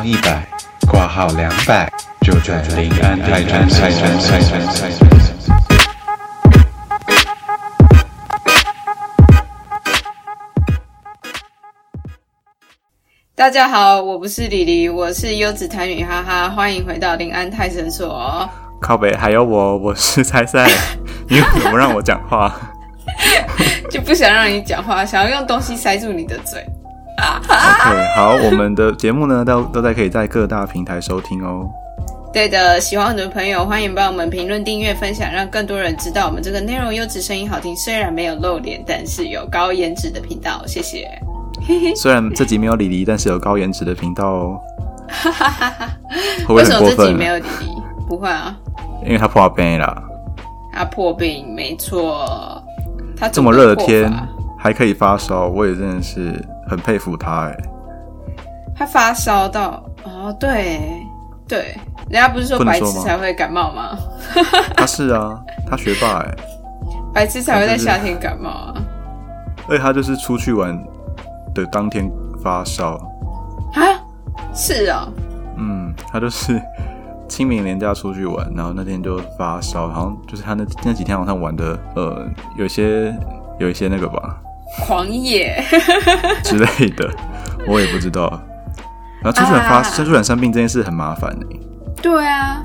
[0.00, 0.48] 号一百，
[0.90, 1.92] 挂号两百，
[2.22, 3.68] 就在临安泰山。
[13.34, 18.48] 大家好，我不是李黎，我是优子谈语哈哈，欢迎回到临安泰诊所。
[18.80, 20.66] 靠北还有我，我是猜猜，
[21.28, 22.58] 你为什么让我讲话？
[23.90, 26.64] 就不想让你讲话，想要用东西塞住你的嘴。
[27.20, 31.68] OK，好，我们的节目呢都都在可以在各大平台收听哦。
[32.32, 40.62] 对的，喜欢我们的朋友，欢迎帮我们评论、订阅、分享，让更多人知道我们这个内容优质、声音好听，虽然没有露脸，但是有高颜值的频道。
[40.66, 41.08] 谢谢。
[41.96, 44.60] 虽然这集没有李黎，但是有高颜值的频道哦。
[46.46, 47.26] 会为什么这集没？
[47.26, 47.66] 有李黎？
[48.08, 48.56] 不会啊，
[49.04, 50.02] 因为他破病了，
[50.72, 52.62] 他破病，没错。
[53.18, 54.10] 他这么热的天
[54.56, 56.32] 还可以发烧，我也真的是
[56.70, 57.56] 很佩服他哎。
[58.76, 60.80] 他发烧到哦，对
[61.46, 61.74] 对，
[62.08, 63.98] 人家不是说白痴才会感冒吗？
[64.76, 66.34] 他是啊，他学霸哎，
[67.12, 68.74] 白痴才会在夏天感冒啊！
[69.68, 70.74] 而且他就是出去玩
[71.54, 72.10] 的当天
[72.42, 72.92] 发烧，
[73.74, 73.82] 啊，
[74.54, 75.12] 是哦，
[75.58, 76.58] 嗯，他就是
[77.28, 82.26] 清明年假出去玩，然后那天就发烧，好像就是他那那几天好像玩的，呃，
[82.56, 83.14] 有些
[83.58, 84.40] 有一些那个吧
[84.78, 85.62] 狂野，
[86.44, 87.08] 之类的，
[87.66, 88.40] 我也不知道。
[89.22, 91.56] 然后出去玩发，啊出去玩生病这件事很麻烦哎、
[92.00, 92.64] 对啊，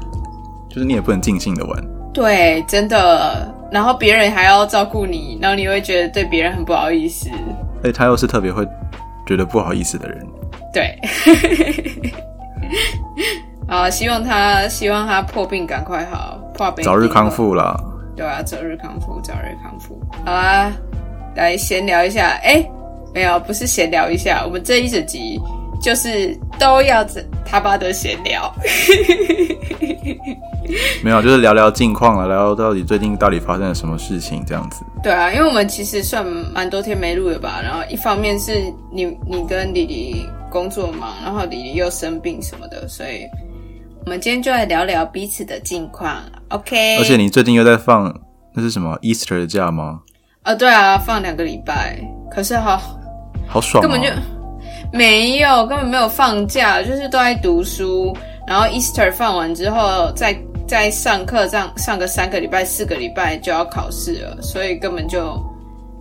[0.70, 1.84] 就是你也不能尽兴的玩。
[2.14, 3.54] 对，真的。
[3.72, 7.30] 然后别人还要照顾你，然后你会觉得对别人很不好意思。
[7.84, 8.66] 而且他又是特别会
[9.28, 10.26] 觉得不好意思的人，
[10.72, 10.98] 对，
[13.68, 17.30] 啊，希望他希望他破病赶快好，破病早日康。
[17.30, 17.78] 复啦。
[18.16, 20.00] 对啊，早日康复，早日康复。
[20.26, 20.72] 好啦，
[21.36, 22.40] 来闲聊一下。
[22.44, 22.66] 哎，
[23.14, 25.40] 没有，不是闲聊一下，我们这一整集
[25.82, 27.06] 就是都要
[27.46, 28.54] 他妈的闲聊。
[31.04, 34.84] 没有，就是聊聊近况了，聊聊到底最近到底发生了什么事情这样子。
[35.04, 37.62] 对啊，因为我们其实算蛮多天没录了吧。
[37.64, 43.28] 然后一方面是你你跟李黎工作忙，然后李黎又生病什么的，所以
[44.06, 46.18] 我们今天就来聊聊彼此的近况。
[46.50, 48.12] OK，而且你最近又在放
[48.56, 50.00] 那是什么 Easter 的假吗？
[50.46, 51.98] 啊，对啊，放两个礼拜，
[52.30, 52.80] 可是好
[53.48, 53.88] 好爽、哦！
[53.88, 54.08] 根本就
[54.94, 58.16] 没有，根本没有放假，就是都在读书。
[58.48, 65.36] 然后 Easter 放完之后，再再上课，上上个三个礼拜、四个礼拜就要考试了，所以根本就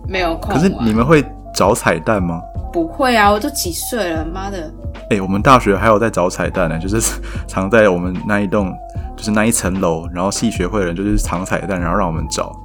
[0.07, 0.61] 没有空可。
[0.61, 1.25] 是你们会
[1.55, 2.39] 找彩蛋吗？
[2.71, 4.71] 不会啊，我都几岁了，妈的！
[5.09, 7.01] 哎、我们大学还有在找彩蛋呢，就是
[7.47, 8.71] 藏在我们那一栋，
[9.17, 12.55] 就是那一层楼，然后系学会的人就是藏彩蛋，然后让我们找。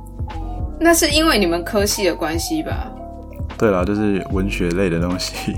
[0.81, 2.91] 那是因为你们科系的关系吧？
[3.59, 5.55] 对啦，就是文学类的东西。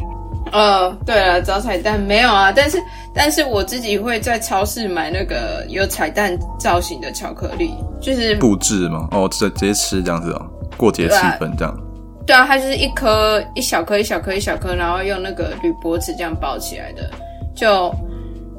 [0.51, 2.77] 呃， 对了，找彩蛋没有啊，但是
[3.15, 9.09] 但是我自己会在超市买那个有彩蛋造型的巧克力，就是布置吗？
[9.13, 10.47] 哦，直直接吃这样子哦，
[10.77, 11.81] 过节气氛这样。
[12.27, 17.09] 对啊，它就是一颗一小颗一小颗一小颗，然后用那个铝箔纸这样包起来的。
[17.55, 17.95] 就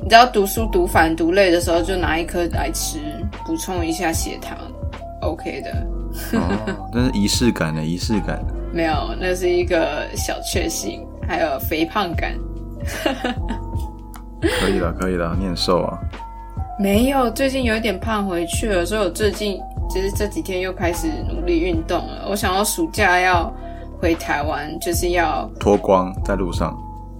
[0.01, 2.99] 你知道读书读烦读累的时候，就拿一颗来吃，
[3.45, 4.57] 补充一下血糖
[5.21, 5.85] ，OK 的。
[6.33, 8.43] 哦，那是仪式感的仪式感。
[8.71, 12.33] 没有，那是一个小确幸，还有肥胖感。
[14.59, 15.97] 可以了，可以了，你很瘦啊。
[16.79, 19.59] 没有，最近有一点胖回去了，所以我最近
[19.89, 22.25] 就是这几天又开始努力运动了。
[22.29, 23.53] 我想要暑假要
[24.01, 26.75] 回台湾，就是要脱光在路上，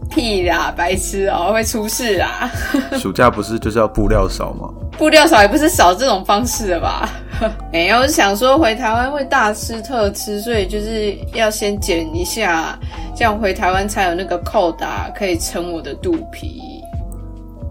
[0.10, 2.52] 屁啦，白痴哦、会出事啊！
[2.98, 4.68] 暑假不是就是要布料少吗？
[4.98, 7.10] 布料少也不是少这种方式的吧？
[7.72, 12.78] 没有，想说回台湾会大吃特吃，所以就是要先减一下，
[13.16, 16.62] 这样回台湾才有那个扣打可以撑我的肚皮。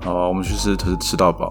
[0.00, 1.50] 好啊，我们去吃吃吃到饱。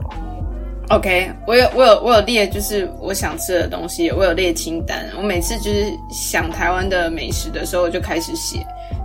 [0.90, 5.06] OK，我有我有我有列，就是我想吃的东西，我有列清单。
[5.18, 8.60] 我每次就是想台湾的美食的时候，我就开始写，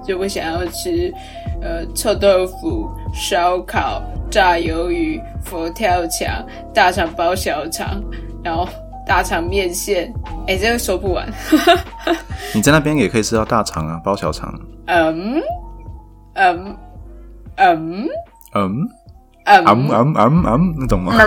[0.05, 1.15] 就我想要吃
[1.63, 6.45] 呃臭豆腐、烧烤、炸鱿鱼、佛跳墙、
[6.75, 8.03] 大肠包小肠，
[8.43, 8.69] 然后
[9.07, 10.13] 大肠面线。
[10.49, 11.27] 哎，这个说不完。
[12.55, 14.53] 你在那边也可以吃到大肠啊，包小肠。
[14.87, 15.41] 嗯？
[16.35, 16.77] 嗯？
[17.57, 18.09] 嗯？
[18.55, 18.89] 嗯，嗯？
[19.45, 19.89] 啊嗯？
[19.91, 20.15] 啊嗯？
[20.15, 20.75] 啊嗯？
[20.79, 21.15] 那懂吗？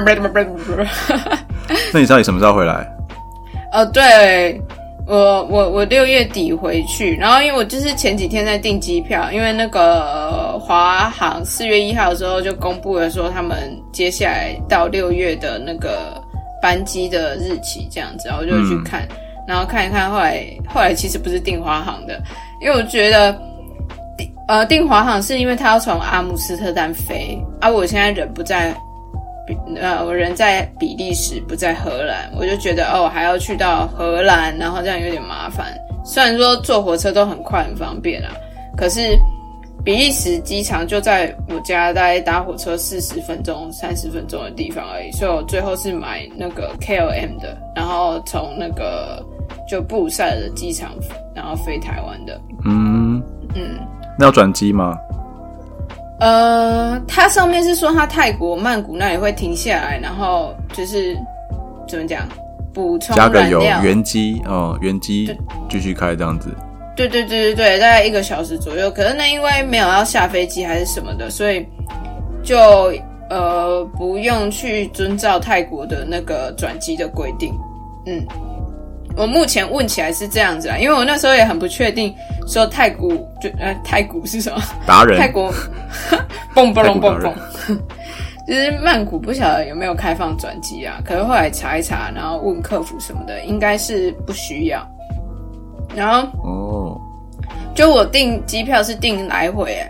[1.93, 2.87] 那你到底什么时候回来？
[3.73, 4.59] 哦，对，
[5.07, 13.57] 我我我六月底回去，然后因为我就是前几天在订机票，因为那个华航四月一号的时候就公布了说他们
[13.91, 16.19] 接下来到六月的那个
[16.61, 19.07] 班机的日期这样子，然后我就去看，
[19.47, 22.21] 然后看一看，后来后来其实不是订华航的，
[22.61, 23.37] 因为我觉得。
[24.49, 28.73] 呃，订华航是因为他要从阿姆斯特丹飞，啊，我现在人不在，
[29.45, 35.67] 比呃，我人在比利时，不在荷兰，我就觉得哦，还要去到荷兰，然后这样有点麻烦。
[36.03, 38.31] 虽然说坐火车都很快很方便啊，
[38.75, 39.15] 可是
[39.83, 49.25] 比利时机场就在我家，大概搭火车四十分钟、三十分钟的地方而已，所以我最后是买那个 KLM 的，然后从那个
[49.67, 50.91] 就布鲁塞尔的机场，
[51.33, 52.39] 然后飞台湾的。
[52.65, 53.21] 嗯，
[53.55, 53.79] 嗯，
[54.17, 54.97] 那要转机吗？
[56.19, 61.17] 呃，它上面是说它泰国曼谷那里会停下来，然后就是
[61.87, 62.27] 怎么讲，
[62.73, 65.33] 补充加个油，原机哦，原机
[65.69, 66.53] 继续开这样子。
[67.07, 68.91] 对对对对对，大概一个小时左右。
[68.91, 71.65] 可是那因为没有要下飞机还是什么的，所以
[72.43, 72.91] 就
[73.29, 77.53] 呃不用去遵照泰国的那个转机的规定。
[78.05, 78.21] 嗯，
[79.15, 82.13] 我目前问起来是这样子啊，因为我那时候也很不确定，
[82.47, 83.09] 说泰国
[83.39, 84.61] 就呃泰国是什么？
[84.85, 85.53] 达人泰国
[86.53, 87.77] 蹦蹦蹦蹦蹦，
[88.45, 90.99] 就是曼谷不晓得有没有开放转机啊？
[91.05, 94.85] 可是后来查一查，然后问客服什么的，应该是不需要。
[95.95, 97.01] 然后哦，
[97.75, 99.89] 就我订机票是订来回、欸，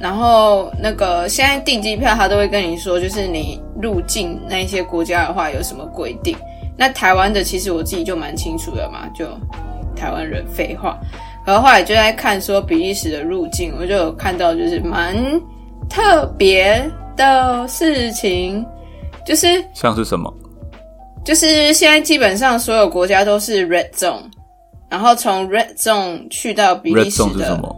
[0.00, 6.36] 然后那个现在订机票他都会跟你说，就是你入境那一些国家的话有什么规定。
[6.76, 9.26] 那台湾的其实我自己就蛮清楚的嘛，就
[9.94, 10.98] 台湾人废话。
[11.44, 15.14] 然后后来就在看说比利时的入境，我就有看到就是蛮
[15.88, 16.82] 特别
[17.16, 18.64] 的事情，
[19.26, 20.32] 就是像是什么？
[21.24, 24.22] 就是现在基本上所有国家都是 red zone，
[24.92, 27.74] 然后从 red zone 去到比利 Red 时 Zone 是的什么？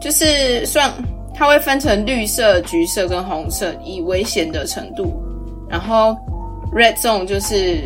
[0.00, 0.90] 就是算
[1.34, 5.12] 它会分成绿色、橘色跟红色，以危险的程度。
[5.68, 6.16] 然后
[6.74, 7.82] red zone 就是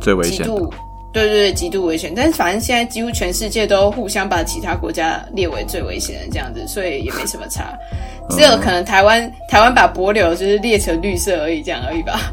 [0.00, 0.44] 最危险的。
[0.44, 0.72] 极度，
[1.12, 2.10] 对对对，极度危险。
[2.16, 7.76] 但是反正现在几乎全世界都互相把其他国家列为最危险的这样子，所以也没什么差。
[8.30, 12.32] 只有可能台湾台湾把柏柳就是列成绿色而已，这样而已吧。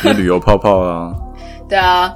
[0.00, 1.12] 是旅游泡泡 啊。
[1.68, 2.14] 对啊，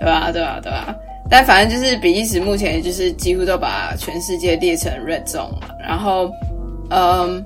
[0.00, 0.32] 对吧？
[0.32, 0.60] 对吧？
[0.60, 0.96] 对吧？
[1.30, 6.30] 但反正就是比利时目前就是几乎都把全世界列成 red zone 了，然后，
[6.90, 7.44] 嗯，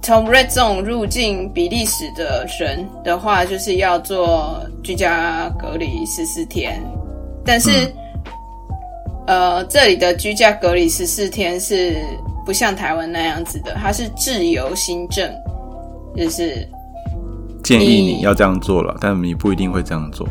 [0.00, 6.82] 从 red zone 入境比利时的人的话，就是要做居家隔离十四天，
[7.44, 7.70] 但是，
[9.26, 11.96] 呃，这里的居家隔离十四天是
[12.46, 15.30] 不像台湾那样子的，它是自由新政，
[16.16, 16.66] 就是
[17.62, 20.26] 建议你你要这样做了，但你不一定会这样做。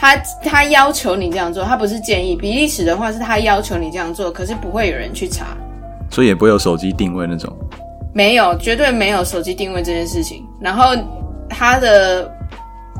[0.00, 2.36] 他他要求你这样做，他不是建议。
[2.36, 5.56] 比利时的话是他要求你这样做，可是不会有人去查，
[6.08, 7.52] 所以也不会有手机定位那种。
[8.14, 10.46] 没有，绝对没有手机定位这件事情。
[10.60, 10.94] 然后
[11.48, 12.32] 他的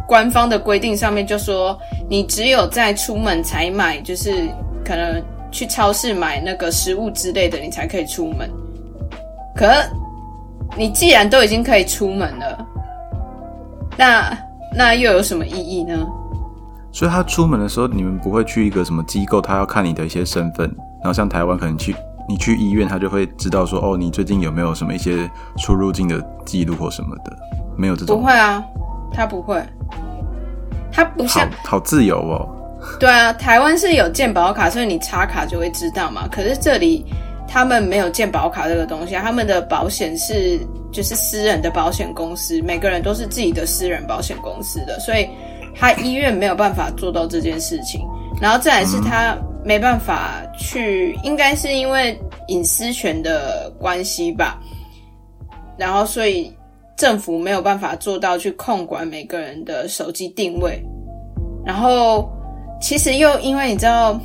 [0.08, 1.78] 官方的规定上面就说，
[2.08, 4.48] 你只有在出门才买，就是
[4.84, 5.22] 可能
[5.52, 8.50] 去超市买那个食物之类的，你才可以出门。
[9.54, 9.72] 可
[10.76, 12.66] 你既然都已经可以出门了，
[13.96, 14.36] 那
[14.76, 16.06] 那又有什么意义呢？
[16.90, 20.66] 所以他出门的时候，你们不会去一个什么机构，他要看你的一些身份，
[21.02, 21.94] 然后像台湾可能去
[22.28, 27.36] 你去医院，他就会知道说，哦，你最近有没有什么一些出入境的记录或什么的，
[27.76, 28.64] 没有这种，不会啊，
[29.12, 29.62] 他不会，
[30.90, 32.48] 他不好像好自由哦。
[32.98, 36.28] 对啊，台湾是有健保卡，所以你插卡就会知道嘛。
[36.30, 37.04] 可是这里
[37.46, 40.58] 他们没有健保卡这个东西，他们的保险是
[40.92, 45.28] 就是私人的保险公司，每个人都是自己的私人保险公司的，所以
[45.78, 48.00] 他医院没有办法做到这件事情。
[48.40, 52.18] 然后再来是他没办法去，应该是因为
[52.48, 54.58] 隐私权的关系吧。
[55.76, 56.52] 然后所以
[56.96, 60.82] 政府没有办法做到去控管每个人的手机定位，
[61.64, 62.28] 然后。
[62.80, 64.16] 其实又因为你知道，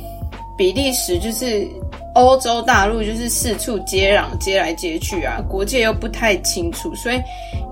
[0.56, 1.66] 比利时就是
[2.14, 7.20] 欧洲大陆，就是四处接壤，接来接去啊，国界又不太清楚，所以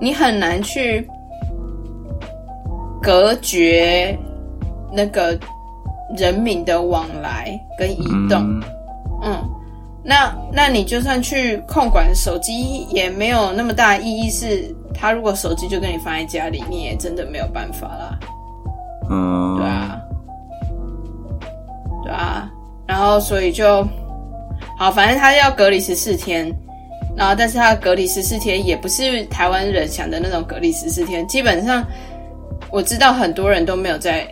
[0.01, 1.09] 你很难去
[3.03, 4.17] 隔绝
[4.91, 5.37] 那个
[6.17, 8.39] 人民的往来跟移动。
[8.41, 8.63] 嗯，
[9.23, 9.49] 嗯，
[10.03, 14.73] 那那你就算去控管手机，也没有那么大的意义是。
[14.95, 18.19] 他如果手机就跟你放在家里，你也真的没有办法啦。
[19.09, 20.01] 嗯，对啊，
[22.03, 22.49] 对啊，
[22.85, 23.85] 然后所以就
[24.77, 26.47] 好，反正他要隔离十四天，
[27.17, 31.83] 然后但是他隔离十四天也不是台湾人想的那种隔离十四天，基本上
[32.73, 34.27] 我知道很多人都没有在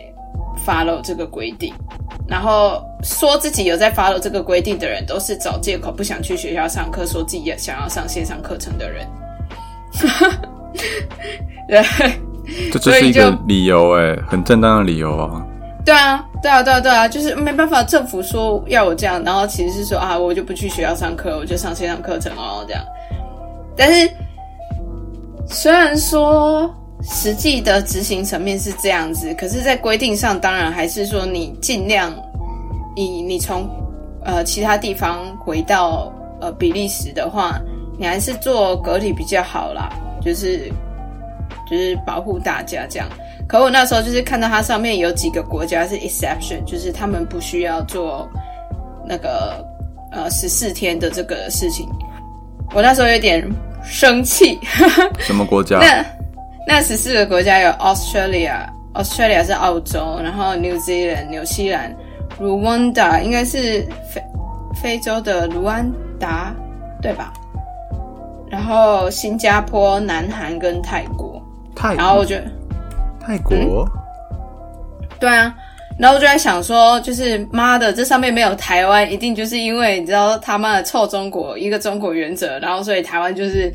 [0.66, 1.72] follow 这个规定，
[2.26, 9.06] 然后说自己有在 follow 这个规定的人，都是找借口不想去学校上课，说自己也想要上线上课程的人。
[11.68, 11.80] 对，
[12.72, 15.46] 这这是一个所以就理由哎，很正当的理由啊。
[15.84, 22.82] 对啊，对啊，对啊，对啊，就是没办法，政府说要我这样，然后其实是说啊，我就不去学校上课，我就上线上课程哦，这样。
[23.76, 24.10] 但是
[25.46, 26.68] 虽然说
[27.04, 32.14] 实际的执行层面是这样子，可是，在规定上，当然还是说你尽量
[32.94, 33.68] 以你从
[34.24, 37.60] 呃其他地方回到呃比利时的话，
[37.98, 39.90] 你还是做隔离比较好啦，
[40.20, 40.72] 就是
[41.68, 43.08] 就是保护大家这样。
[43.48, 48.28] 可我那时候就是看到它上面有几个国家是 exception，就是他们不需要做
[49.06, 49.62] 那个
[50.12, 51.86] 呃十四天的这个事情。
[52.74, 53.44] 我那时候有点
[53.84, 54.58] 生气。
[55.18, 55.78] 什么国家？
[55.82, 56.04] 那
[56.66, 61.94] 那十四个国家有 Australia，Australia 是澳洲，然后 New Zealand 纽西兰
[62.40, 64.22] ，Rwanda 应该是非
[64.80, 66.54] 非洲的卢安达，
[67.00, 67.32] 对吧？
[68.50, 71.42] 然后新加坡、南韩跟泰国。
[71.74, 72.44] 泰然后我觉得。
[73.24, 73.88] 泰国，
[75.20, 75.54] 对啊，
[75.96, 83.72] 然后我就在想说，就是妈的，这上面没有台湾，一定就是因为你知道他妈的臭中国，一个中国原则，然后所以台湾就是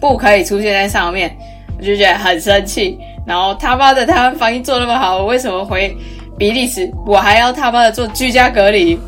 [0.00, 1.30] 不可以出现在上面，
[1.78, 2.98] 我就觉得很生气。
[3.26, 5.96] 然后他妈的台湾防疫做那么好，我为什么回
[6.36, 8.98] 比利时，我还要他妈的做居家隔离，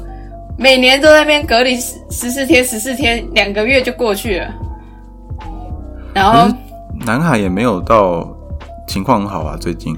[0.56, 4.48] 每年都在那边隔离十十四天，十四天两个月就过去了。
[6.14, 6.48] 然后
[7.06, 8.26] 南海也没有到。
[8.88, 9.96] 情况很好啊，最近。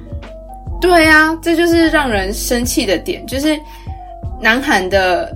[0.78, 3.58] 对啊，这就是让人生气的点，就是
[4.38, 5.34] 南韩的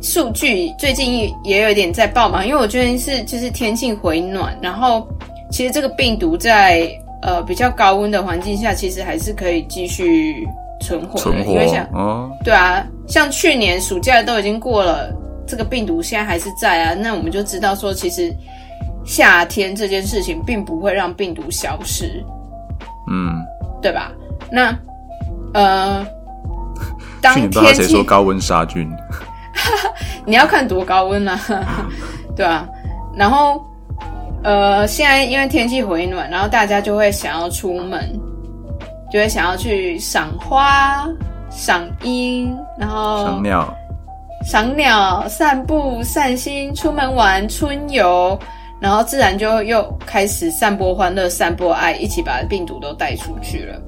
[0.00, 5.04] 数据最近也有点在爆嘛，因为我觉得是就是天气回暖，然后
[5.50, 6.90] 其实这个病毒在
[7.22, 10.46] 呃比较高温的环境下，其实还是可以继续
[10.80, 15.12] 存活的，因为像哦，对啊，像去年暑假都已经过了，
[15.46, 18.32] 这个病毒现在还是在啊，那我们就知道说，其实
[19.04, 22.24] 夏天这件事情并不会让病毒消失。
[23.10, 23.42] 嗯，
[23.82, 24.12] 对吧？
[24.50, 24.76] 那
[25.52, 26.06] 呃，
[27.20, 28.88] 当天气谁说高温杀菌？
[30.24, 31.38] 你要看多高温啊，
[32.36, 32.68] 对吧？
[33.16, 33.62] 然后
[34.42, 38.08] 呃，现在因为天气回暖，然后大家就会想要出门，
[39.12, 41.08] 就会想要去赏花、
[41.50, 43.74] 赏樱，然后赏鸟、
[44.44, 48.38] 赏鸟、散步、散心、出门玩、春游。
[48.80, 53.78] 然后自然就又开始散播欢乐、散播爱，一起把病毒都带出去了。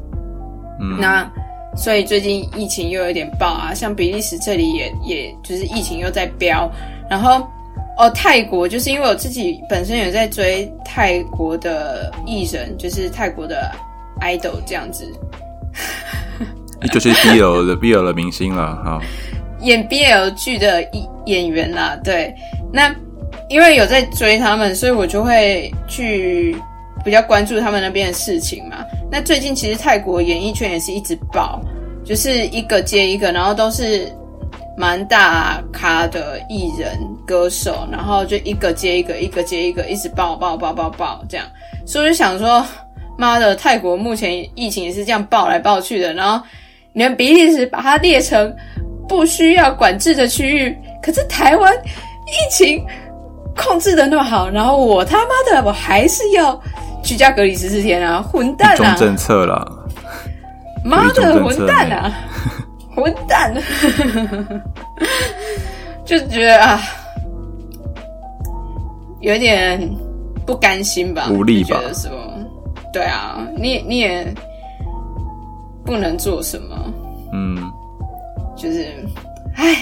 [0.78, 1.26] 嗯，那
[1.74, 6.70] 所以最近疫情又有点爆啊，像比利时这里也也就是疫情又在飙。
[7.08, 7.48] 然后
[7.98, 13.70] 哦，泰国就是因为我自己本身有在追泰国的艺人，就是泰国的
[14.20, 15.06] idol 这样子，
[16.92, 19.00] 就是 BL 的 BL 的明星了哈，
[19.60, 22.34] 演 BL 剧的演演员啦，对，
[22.72, 22.94] 那。
[23.48, 26.56] 因为有在追他们，所以我就会去
[27.04, 28.78] 比较关注他们那边的事情嘛。
[29.10, 31.60] 那最近其实泰国演艺圈也是一直爆，
[32.02, 34.10] 就是一个接一个，然后都是
[34.76, 41.46] 蛮大咖的艺人歌手，然后就一个接一个，一个接一个，一直爆爆爆爆爆这样。
[41.86, 42.64] 所以我就想说，
[43.18, 46.44] 妈的，泰国目前疫情也是这样爆来爆去的，然后
[46.92, 48.54] 你们比利时把它列成
[49.08, 52.84] 不需要管制的区域，可是台湾疫情。
[53.54, 56.58] 控制的那么好，然后我他妈的我还是要
[57.04, 58.22] 居家隔离十四天啊！
[58.22, 58.96] 混蛋啊！
[58.98, 59.62] 政策了，
[60.82, 62.10] 妈的混蛋啊！
[63.02, 63.52] 混蛋！
[66.06, 66.80] 就觉得啊，
[69.20, 69.80] 有点
[70.46, 71.28] 不甘心吧？
[71.30, 71.80] 无力吧？
[71.92, 72.10] 说，
[72.92, 74.32] 对啊，你你也
[75.84, 76.76] 不能做什么。
[77.32, 77.56] 嗯，
[78.56, 78.86] 就是，
[79.56, 79.74] 哎。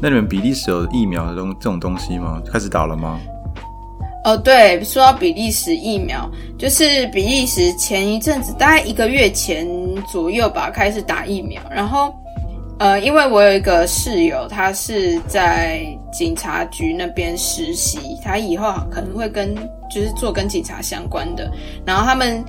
[0.00, 2.40] 那你们比利时有疫苗的东这种东西吗？
[2.52, 3.18] 开始打了吗？
[4.24, 6.28] 哦，对，说到比利时疫苗，
[6.58, 9.66] 就是比利时前一阵子，大概一个月前
[10.10, 11.60] 左右吧，开始打疫苗。
[11.70, 12.14] 然后，
[12.82, 19.54] 呃，因为我有一个室友，他是在警察局那边实习，他以后可能会跟
[19.88, 21.48] 就是做跟警察相关的。
[21.86, 22.44] 然后他们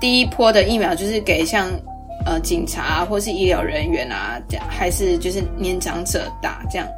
[0.00, 1.70] 第一波的疫苗就是给像。
[2.24, 6.88] 呃，警察或是医疗人员啊，这样还是就是年长者打这样，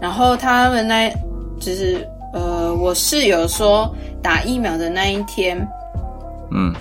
[0.00, 1.12] 然后他们那，
[1.60, 5.58] 就是呃，我室友说打疫苗的那一天，
[6.50, 6.72] 嗯，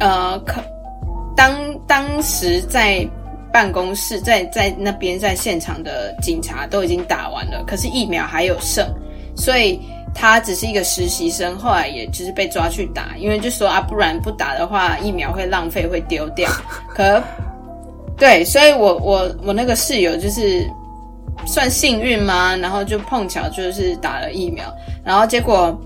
[0.00, 0.62] 呃，可
[1.36, 1.52] 当
[1.86, 3.06] 当时在
[3.54, 8.84] 办公室，在在那边在现场的警察都已经打完了，可是疫苗还有剩，
[9.36, 9.78] 所以。
[10.16, 16.48] 他只是一个实习生，后来也就是被抓去打，因为就说啊，不然不打的话，疫苗会浪费，会丢掉。
[16.94, 17.20] 可
[18.16, 20.64] 对，所以我我我那个室友就是
[21.44, 22.54] 算幸运吗？
[22.54, 24.64] 然后就碰巧就是打了疫苗，
[25.02, 25.76] 然后结果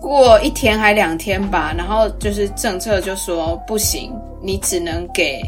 [0.00, 5.40] 过一天还两天吧，然后就是政策就说不行，你只能给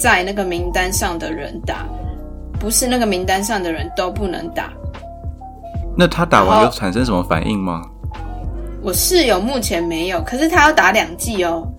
[0.00, 1.84] 在那个名单上的人打，
[2.58, 4.72] 不是那个名单上的人都不能打。
[5.94, 7.82] 那他打完有产生什么反应吗？
[8.82, 11.70] 我室友目前没有，可是他要打两剂哦。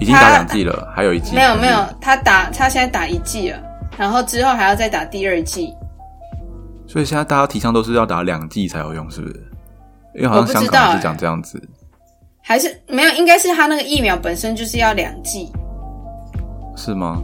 [0.00, 3.58] 已经打两剂了，还有一剂没有没有，他打他现在打一剂了，
[3.96, 5.72] 然后之后还要再打第二剂。
[6.88, 9.34] 所以现在大家提倡都是要打两剂才有用，是不是？
[10.16, 11.62] 因为好像香港是欸讲这样子，
[12.42, 15.52] 还是没有，应该是他那个疫苗本身就是要两剂。
[16.76, 17.20] 是吗？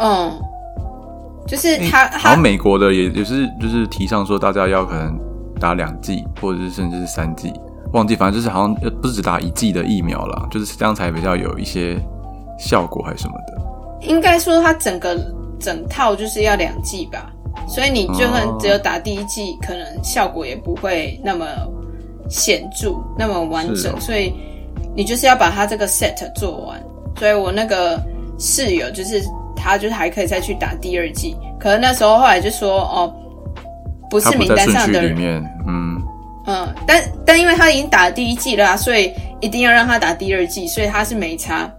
[0.00, 0.32] 嗯，
[1.46, 5.18] 就是诶他他好像美国的也也是就是提倡说大家要可能
[5.60, 7.52] 打两剂，或者是甚至是三剂，
[7.92, 12.00] 忘记，反正就是好像呃不是只打一剂的疫苗啦，就是这样才比较有一些
[12.58, 14.08] 效果还是什么的。
[14.08, 15.18] 应该说它整个
[15.58, 17.30] 整套就是要两剂吧，
[17.68, 18.56] 所以你就算哦。
[18.58, 21.44] 只有打第一剂，可能效果也不会那么
[22.30, 24.00] 显著、那么完整，哦。
[24.00, 24.32] 所以
[24.96, 26.82] 你就是要把它这个 set 做完。
[27.18, 28.02] 所以我那个
[28.38, 29.20] 室友就是
[29.62, 33.14] 他就是还可以再去打第二季，可是那时候后来就说哦，
[34.08, 36.02] 不是名单上的人，嗯，
[36.46, 41.70] 嗯，但但因为他已经打了第一季了、啊，所以一定要让他打第二季，所以他是没差。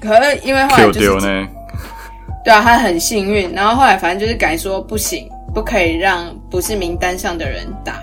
[0.00, 1.48] 可是因为后来就是丢呢，
[2.44, 7.94] 对啊，他很幸运，然后后来反正就是改说不行，不可以让不是名单上的人打，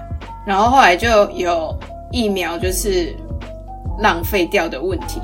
[0.46, 1.74] 然后后来就有
[2.12, 3.16] 疫苗就是
[3.98, 5.22] 浪费掉的问题，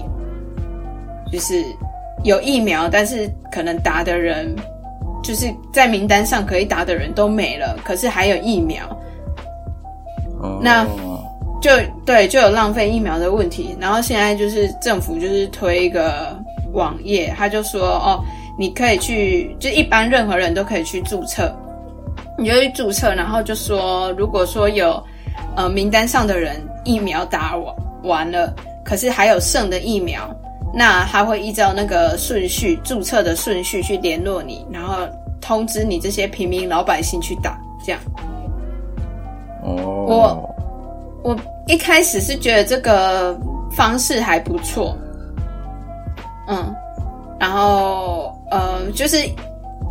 [1.30, 1.62] 就是
[2.24, 4.56] 有疫苗，但是可能打的人
[5.24, 8.86] 就是在名单上可以打的人都没了，可是还有疫苗，
[10.42, 10.86] 哦，那
[11.62, 11.70] 就
[12.06, 13.76] 对，就有浪费疫苗的问题。
[13.80, 16.36] 然后现在就是政府就是推一个
[16.74, 18.20] 网页，他就说哦，
[18.58, 21.56] 你可以去，就一般任何人都可以去注册，
[22.38, 25.02] 你就去注册，然后就说，如果说有
[25.56, 28.52] 呃名单上的人疫苗打完完了，
[28.84, 30.28] 可是还有剩的疫苗，
[30.74, 34.98] 那他会依照那个顺序注册的顺序去联络你，然后
[35.42, 38.00] 通知你这些平民老百姓去打，这样。
[39.64, 40.56] 哦，我
[41.24, 43.38] 我一开始是觉得这个
[43.72, 44.98] 方式还不错，
[46.48, 46.74] 嗯，
[47.40, 49.18] 然后呃，就是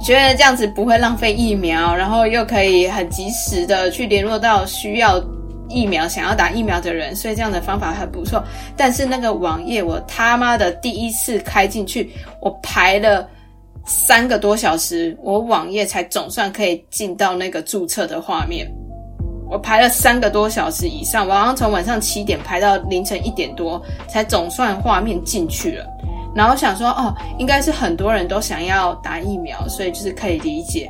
[0.01, 5.23] 觉得这样子不会浪费疫苗，然后又可以很及时的去联络到需要
[5.71, 8.43] 疫苗、想要打疫苗的人，所以这样的方法很不错。
[8.77, 13.29] 但是那个网页我他妈的第一次开进去，我排了。
[13.87, 18.71] 三个多小时，我网页才总算可以进到那个注册的画面。
[19.51, 25.87] 我排了三个多小时以上，我好像从晚上七点排到凌晨一点多，才总算画面进去了。
[26.35, 30.89] 然后想说，哦，应该是很多人都想要打疫苗，所以就是可以理解。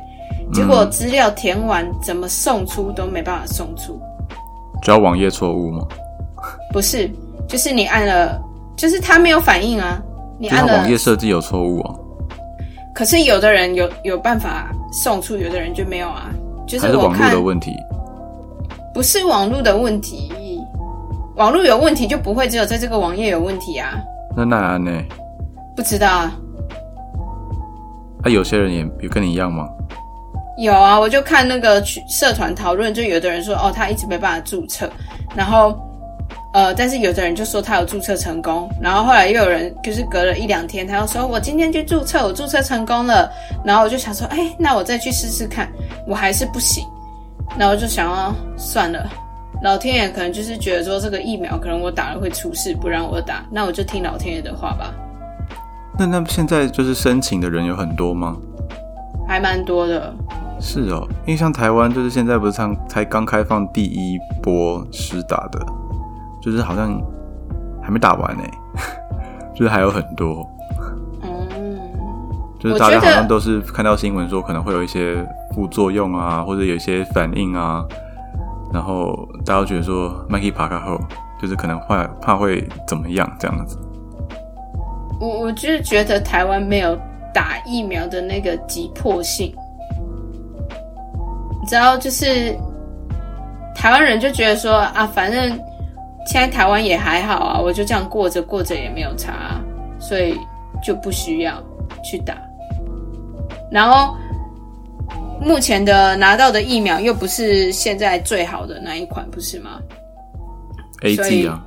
[0.53, 3.99] 结果资料填完，怎么送出都没办法送出。
[4.81, 5.85] 只要网页错误吗？
[6.73, 7.09] 不是，
[7.47, 8.41] 就是你按了，
[8.75, 10.01] 就是它没有反应啊。
[10.39, 11.95] 你按了网页，设计有错误啊，
[12.95, 16.31] 可是有的人有有办法送出，有的人就没有啊。
[16.67, 17.75] 就是还是网络的问题？
[18.93, 20.31] 不是网络的问题，
[21.35, 23.99] 网络有问题就不会只有在这个网页有问题啊。
[24.35, 24.91] 那奈安呢？
[25.75, 26.31] 不知道啊，
[28.23, 29.67] 啊，有些人也有跟你一样吗？
[30.57, 34.89] 有啊，我就看那个去社团讨论，就有的人说哦，他一直没办法注册，
[35.35, 35.75] 然后
[36.53, 43.31] 呃，但是有的人就说他有注册成功，然后后来又有人就是隔了一两天，他又说我今天去注册，我注册成功了，
[43.63, 45.71] 然后我就想说，哎，那我再去试试看，
[46.05, 46.85] 我还是不行，
[47.57, 49.09] 然后我就想要算了。
[49.63, 54.93] 老天爷可能就是觉得说这个疫苗可能我打了会出事，不让我打，那我就听老天爷的话吧，
[55.97, 58.35] 那那现在就是申请的人有很多吗？
[59.31, 60.13] 还蛮多的。
[60.59, 65.65] 是哦，因为像台湾就是现在不是才才刚开放第一波施打的，
[66.41, 67.01] 就是好像
[67.81, 68.43] 还没打完呢，
[69.55, 70.45] 就是还有很多，
[71.23, 71.79] 嗯，
[72.59, 77.83] 就是大家好像都是看到新闻说可能会有一些副作用啊，或者有一些反应啊，
[78.73, 80.99] 然后大家觉得说麦克爬卡后
[81.41, 83.77] 就是可能怕怕会怎么样这样子。
[85.21, 86.97] 我我就是觉得台湾没有
[87.33, 89.53] 打疫苗的那个急迫性，
[91.61, 92.55] 你知道，就是
[93.75, 95.49] 台湾人就觉得说啊，反正
[96.27, 99.61] 现在台湾也还好啊，我就这样过着过着也没有差、啊，
[99.99, 100.37] 所以
[100.83, 101.61] 就不需要
[102.03, 102.37] 去打。
[103.71, 104.15] 然后
[105.39, 109.79] 目前的拿到的疫苗又不是现在最好的那一款，不是吗
[111.03, 111.65] ？A 所 G 啊，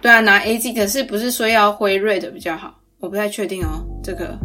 [0.00, 2.74] 对啊，拿 A Z，可是不是说要辉瑞的比较好？
[3.00, 4.38] 我不太确定哦，这个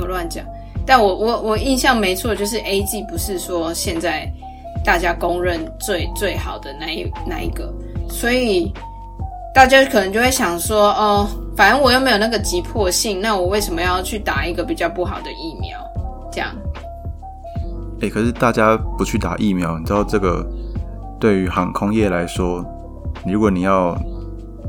[0.00, 0.44] 我乱讲。
[0.86, 4.30] 但我我我印象没错，就是 A G 不是说现在
[4.84, 7.72] 大家公认最最好的那一那一个，
[8.08, 8.70] 所以
[9.54, 15.78] 大家可能就会想说，哦，反正我又没有那个急迫性，那我为什么要去打一个比较不好的疫苗？
[16.30, 16.50] 这样，
[18.02, 20.44] 哎、可是大家不去打疫苗，你知道这个
[21.18, 22.62] 对于航空业来说，
[23.26, 23.96] 如果你要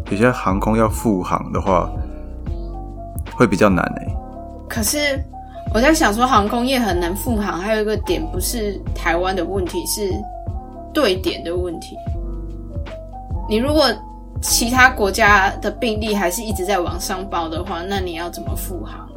[0.09, 1.91] 有些航空要复航的话，
[3.35, 4.15] 会比较难哎、
[4.67, 4.97] 可是
[5.73, 10.13] 我在想说，航空业很难复航，还有一个点不是台湾的问题，是
[10.93, 11.97] 对点的问题。
[13.49, 13.85] 你如果
[14.41, 19.07] 其他国家的病例还是一直在往上报的话，那你要怎么复航？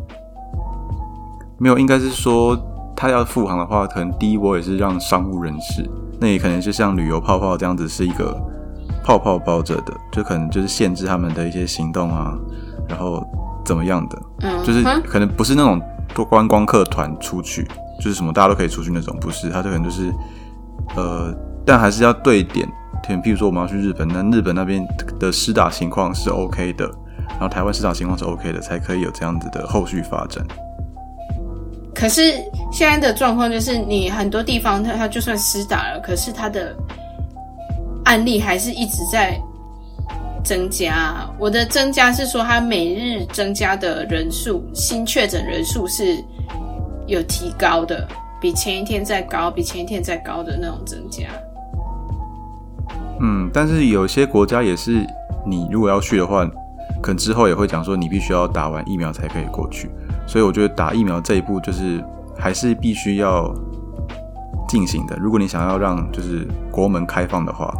[1.59, 2.57] 没有，应该是说
[2.97, 5.89] 他要复航的话，可能第一波也是让商务人士，
[6.21, 8.37] 那也可能是像旅游泡泡这样子，是一个
[9.05, 12.37] 泡泡包着的，就可能就是限制他们的一些行动啊，
[12.89, 13.25] 然后
[13.69, 15.79] 怎么样的，嗯，就是可能不是那种
[16.15, 20.11] 多观光客团出去，就是什么大家都可以出去那种，不是，他就可能就是
[20.97, 21.35] 呃，
[21.67, 22.67] 但还是要对点。
[23.23, 24.87] 譬如说我们要去日本，那日本那边
[25.21, 26.85] 的施打情况是 OK 的，
[27.29, 30.45] 然后台湾施打情况是 OK 的，才可以有这样子的后续发展。
[31.95, 32.23] 可是
[32.73, 36.75] 现在的状况就是，你很多地方它它就算施打了，可是它的
[38.05, 39.41] 案例还是一直在
[40.45, 41.29] 增加。
[41.39, 46.23] 我的增加是说，它每日增加的人数，新确诊人数是
[47.07, 48.07] 有提高的，
[48.41, 51.27] 比前一天再高，比前一天再高的那种增加。
[53.21, 55.07] 嗯，但是有些国家也是，
[55.47, 56.49] 你如果要去的话，
[57.03, 59.91] 可能之后也会讲说你必须要打完疫苗才可以过去。
[60.27, 62.03] 所以我觉得打疫苗这一步就是
[62.39, 63.53] 还是必须要
[64.69, 65.17] 进行的。
[65.17, 67.73] 如果你想要让就是国门开放的话，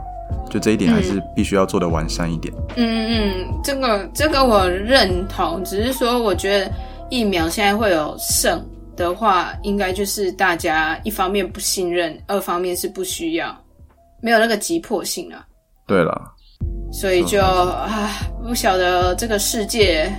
[0.49, 2.53] 就这一点还是必须要做的完善一点。
[2.77, 6.71] 嗯嗯，这个这个我认同，只是说我觉得
[7.11, 8.65] 疫苗现在会有剩
[8.97, 13.57] 的话，应该就是大家一方面不信任，二方面是不需要，
[14.21, 15.45] 没有那个急迫性啊，
[15.87, 16.33] 对了，
[16.93, 18.11] 所以就啊，
[18.43, 20.11] 不晓得这个世界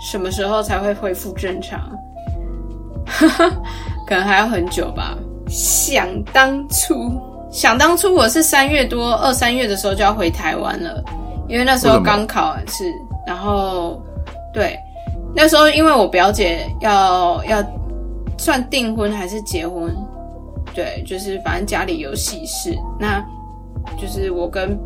[0.00, 1.90] 什么时候才会恢复正常，
[4.06, 5.16] 可能还要很久吧。
[5.46, 7.20] 想当初，
[7.54, 11.00] 想当初我是三月多二三月的时候就要回台湾了，
[11.48, 12.92] 因为那时候刚考完试，
[13.24, 14.02] 然后
[14.52, 14.76] 对，
[15.36, 17.64] 那时候因为我表姐要要
[18.36, 19.94] 算订婚还是结婚，
[20.74, 23.24] 对，就是反正家里有喜事，那
[23.96, 24.76] 就是我跟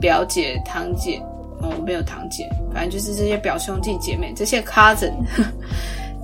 [0.00, 1.22] 表姐、堂姐，
[1.62, 5.12] 哦，没有堂姐，反正就是这些表兄弟姐妹，这些 cousin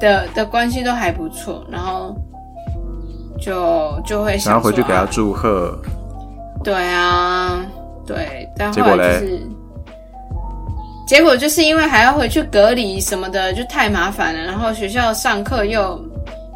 [0.01, 2.17] 的的关系都还不错，然后
[3.41, 5.77] 就就会想然后回去给他祝贺。
[6.63, 7.65] 对啊，
[8.07, 9.41] 对，但后来就是，
[11.07, 14.43] 结果就是因为还要回去隔离什么的，就太麻烦了。
[14.43, 16.03] 然后学校上课又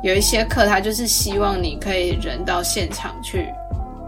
[0.03, 3.47] 有一些课，他就是希望你可以人到现场去，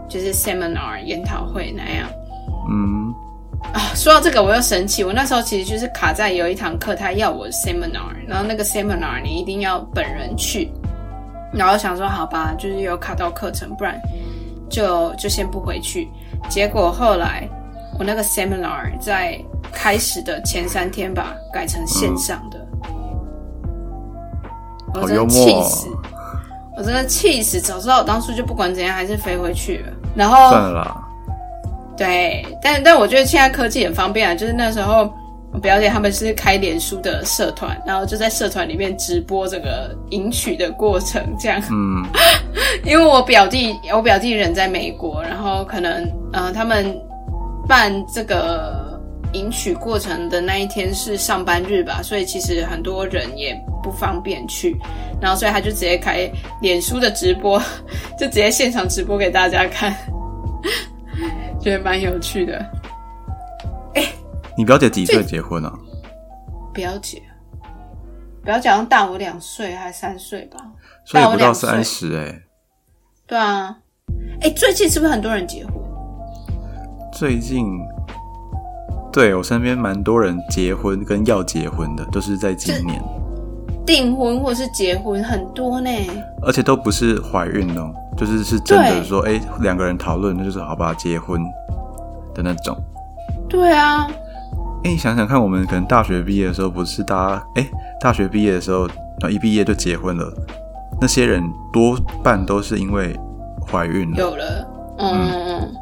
[0.09, 2.09] 就是 seminar 研讨会那样。
[2.67, 3.13] 嗯，
[3.73, 10.71] 啊，说到这个我又生气，我那时候其实就是卡在有一堂课，他要我 seminar，然后那个 seminar 你一定要本人去，
[11.53, 13.99] 然后想说好吧，就是有卡到课程，不然
[14.69, 16.07] 就就先不回去。
[16.49, 17.47] 结果后来
[17.99, 19.39] 我那个 seminar 在
[19.71, 22.67] 开始的前三天吧，改成线上的，
[24.93, 25.87] 我真的气死，
[26.77, 27.59] 我真的气死！
[27.59, 30.97] 早知道我当初就不管怎样还是飞回去了，然后算了啦。
[31.97, 35.20] 对，但但我觉得现在科技很方便啊，就是那时候我
[35.61, 41.61] 表姐他们是开脸书的社团，然后就在社团里面直播这个迎娶的过程，这样。
[41.69, 42.03] 嗯，
[42.83, 46.93] 因为我表弟，我表弟人在美国，然后可能呃他们
[47.67, 48.99] 办这个
[49.33, 54.75] 迎娶过程的那一天是上班日吧，所以其实很多人也不方便去，
[55.21, 56.29] 然后所以他就直接开
[56.61, 57.61] 脸书的直播，
[58.19, 59.95] 就直接现场直播给大家看，
[61.61, 62.65] 觉得蛮有趣的。
[64.61, 65.73] 你表姐几岁结婚啊？
[66.71, 67.19] 表姐，
[68.43, 70.59] 表姐好像大我两岁还三岁吧？
[71.03, 72.43] 所以不到三十哎。
[73.25, 73.75] 对啊，
[74.39, 75.73] 哎，最近是不是很多人结婚？
[77.11, 77.65] 最近，
[79.11, 83.01] 对我身边蛮多人结婚跟要结婚的，都是在今年，
[83.83, 85.89] 订婚或是结婚很多呢。
[86.43, 91.41] 而且都不是怀孕哦，就是是真的对说，哎、两个人讨论，那就是好吧，结婚
[92.35, 92.77] 的那种。
[93.49, 94.07] 对啊，
[94.83, 100.33] 哎、你想想看，我们可能大学毕业的时候，不是大家哎、大学毕业的时候，然后一毕业就结婚了，
[100.99, 103.15] 那些人多半都是因为
[103.71, 104.67] 怀孕了，有了，
[104.97, 105.73] 嗯嗯嗯，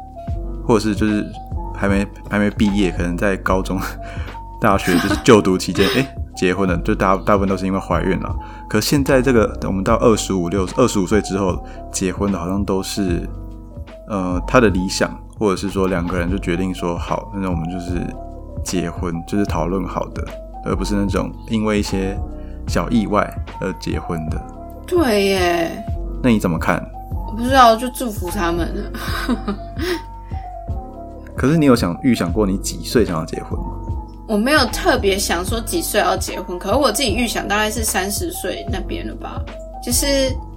[0.66, 1.26] 或者是就是
[1.74, 3.80] 还没还没毕业，可能在高中、
[4.60, 8.36] 大学就是就读期间， 哎、结婚了，就大大部分都是因为怀孕了。
[8.68, 13.26] 可现在这个，我们到二十五六、二十五岁之后结婚的，好像都是
[14.08, 17.98] 呃他的理想，或者是说两个人就决定说好，那我们就是
[18.64, 20.24] 结婚，就是讨论好的，
[20.64, 22.16] 而不是那种因为一些
[22.66, 24.40] 小意外而结婚的。
[24.86, 25.84] 对耶，
[26.22, 26.84] 那你怎么看？
[27.28, 28.92] 我不知道，就祝福他们。
[31.36, 33.66] 可是你有想预想过你几岁想要结婚吗？
[34.28, 39.42] 我没有特别想说几岁要结婚，可是我自己预想大概是三十岁那边了吧。
[39.82, 40.06] 就是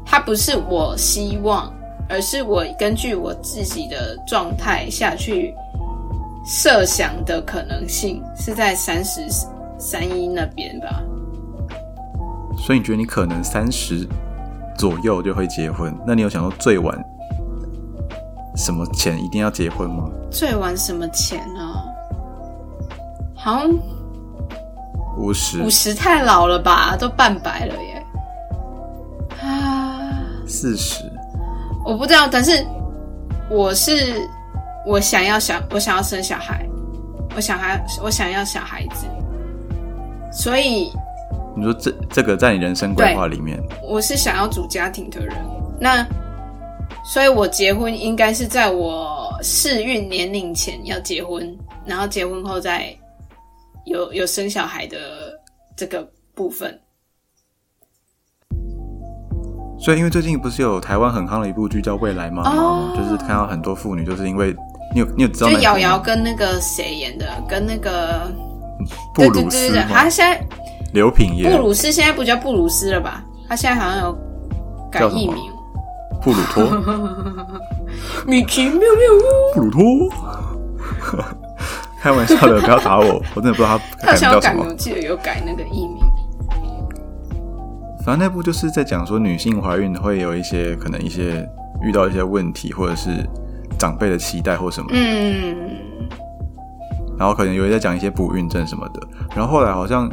[0.05, 1.73] 它不是我希望，
[2.09, 5.55] 而是我根据我自己的状态下去
[6.45, 9.21] 设想的可能性是在三十
[9.77, 11.01] 三一那边吧。
[12.57, 14.07] 所以你觉得你可能三十
[14.77, 15.95] 左右就会结婚？
[16.05, 16.97] 那你有想到最晚
[18.55, 20.09] 什么前一定要结婚吗？
[20.29, 21.61] 最晚什么前呢？
[23.35, 23.69] 好像
[25.17, 28.05] 五十五十太老了吧，都半百了耶。
[29.41, 30.11] 啊，
[30.47, 31.03] 四十，
[31.83, 32.65] 我不知道，但是
[33.49, 33.91] 我是
[34.85, 36.67] 我想要小，我想要生小孩，
[37.35, 39.07] 我想孩我想要小孩子，
[40.31, 40.91] 所以
[41.55, 45.35] 你说这这个在你人生规划里面，我是想要组家庭的人。
[45.79, 46.05] 那
[47.05, 52.95] 所以，我结婚应该是在我适孕年龄前要结婚，然后结婚后再
[53.85, 54.97] 有有生小孩的
[55.75, 56.79] 这个部分。
[59.77, 62.93] 所以，因为最近不是有台湾很夯的一部剧叫《未来妈妈》吗？
[62.95, 64.55] 就是看到很多妇女，就是因为
[64.93, 68.31] 你有你有知道就瑶瑶跟那个谁演的，跟那个
[69.13, 70.39] 布鲁斯对对对对，他现在
[70.93, 73.23] 刘品言布鲁斯现在不叫布鲁斯了吧？
[73.49, 74.17] 他现在好像有
[74.91, 75.37] 改艺名，
[76.21, 76.63] 布鲁托，
[78.25, 79.55] 米奇妙妙屋。
[79.55, 79.83] 布鲁托。
[81.99, 84.73] 开玩笑的，不要打我，我真的不知道他 改名叫什么我。
[84.73, 85.99] 记得有改那个艺名。
[88.03, 91.47] 反正那部就是在讲说女性怀孕会有一些可能一些
[91.81, 93.25] 遇到一些问题，或者是
[93.83, 95.57] 长辈的期待或什么，嗯，
[97.17, 99.01] 然后可能有在讲一些不孕症什么的。
[99.35, 100.09] 然后后来好像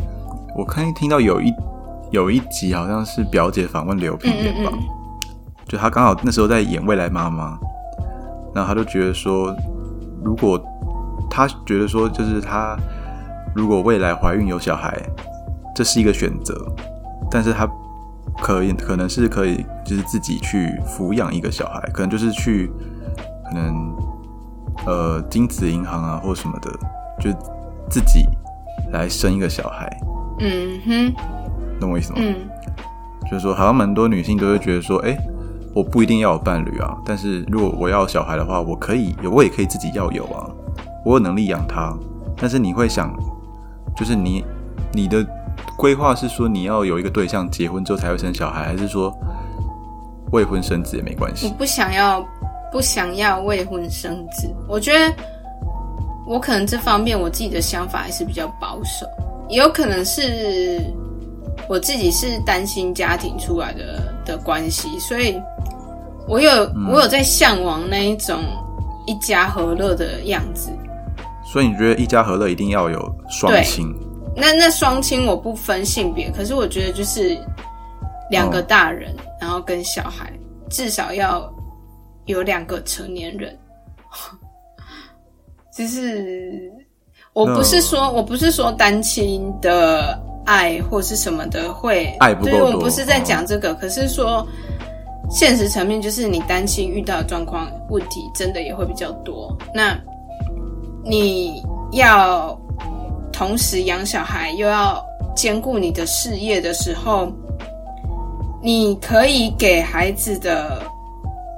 [0.56, 1.54] 我看听到有一
[2.10, 5.64] 有一集好像是表姐访问刘品言吧，嗯嗯。
[5.68, 7.56] 就她刚好那时候在演未来妈妈，
[8.52, 9.54] 然后她就觉得说，
[10.24, 10.60] 如果
[11.30, 12.76] 她觉得说就是她
[13.54, 15.00] 如果未来怀孕有小孩，
[15.76, 16.56] 这是一个选择，
[17.30, 17.68] 但是她
[18.42, 22.68] 可以可能是可以就是自己去抚养一个小孩，可能就是去
[23.50, 23.96] 可能
[24.86, 26.70] 呃精子银行啊或什么的，
[27.18, 27.30] 就
[27.90, 28.28] 自己
[28.92, 29.90] 来生一个小孩，
[30.38, 31.14] 嗯哼，
[31.80, 32.18] 懂我意思吗？
[32.20, 32.34] 嗯
[33.30, 35.16] 就是说，好像蛮多女性都会觉得说，哎、
[35.74, 40.50] 我不一定要有伴侣啊，但是如果我要小孩的话，我可以，我也可以自己要有啊，
[41.04, 41.96] 我有能力养他。
[42.36, 43.14] 但是你会想，
[43.96, 44.44] 就是你
[44.92, 45.24] 你的
[45.76, 49.16] 规划是说你要有一个对象，结婚之后才会生小孩，还是说
[50.32, 51.46] 未婚生子也没关系？
[51.46, 52.26] 我不想要，
[52.70, 54.48] 不想要未婚生子。
[54.68, 55.14] 我觉得
[56.26, 59.06] 我可能这方面我自己的想法还是比较保守，
[59.48, 60.80] 也有可能是
[61.68, 65.40] 我自己是单亲家庭出来的的关系，所以
[66.28, 66.50] 我有、
[66.88, 68.40] 我有在向往那一种
[69.06, 70.70] 一家和乐的样子。
[71.44, 73.92] 所以你觉得一家和乐一定要有双对亲？
[74.36, 77.36] 那那双亲我不分性别，可是我觉得就是
[78.30, 80.32] 两个大人，然后跟小孩，
[80.70, 81.52] 至少要
[82.30, 83.56] 有两个成年人。
[85.72, 86.72] 就是
[87.32, 94.46] 我不是说我不是说单亲的爱或是什么的会爱不够对，我多不是在讲这个，可是说
[95.30, 99.56] 现实层面就是你单亲遇到的状况问题真的也会比较多。
[99.72, 99.96] 那
[101.04, 101.62] 你
[101.92, 102.60] 要
[103.32, 105.02] 同时养小孩，又要
[105.36, 107.32] 兼顾你的事业的时候，
[108.60, 110.82] 你可以给孩子的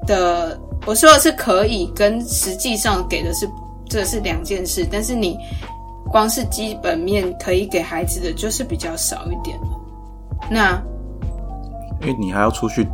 [0.06, 3.48] 的，我说的是可以，跟实际上给的是
[3.88, 4.86] 这是两件事。
[4.90, 5.38] 但是你
[6.10, 9.56] 光是基本面可以给孩子的就是比较少一点。
[10.50, 10.82] 那
[12.00, 12.86] 因为你还要出去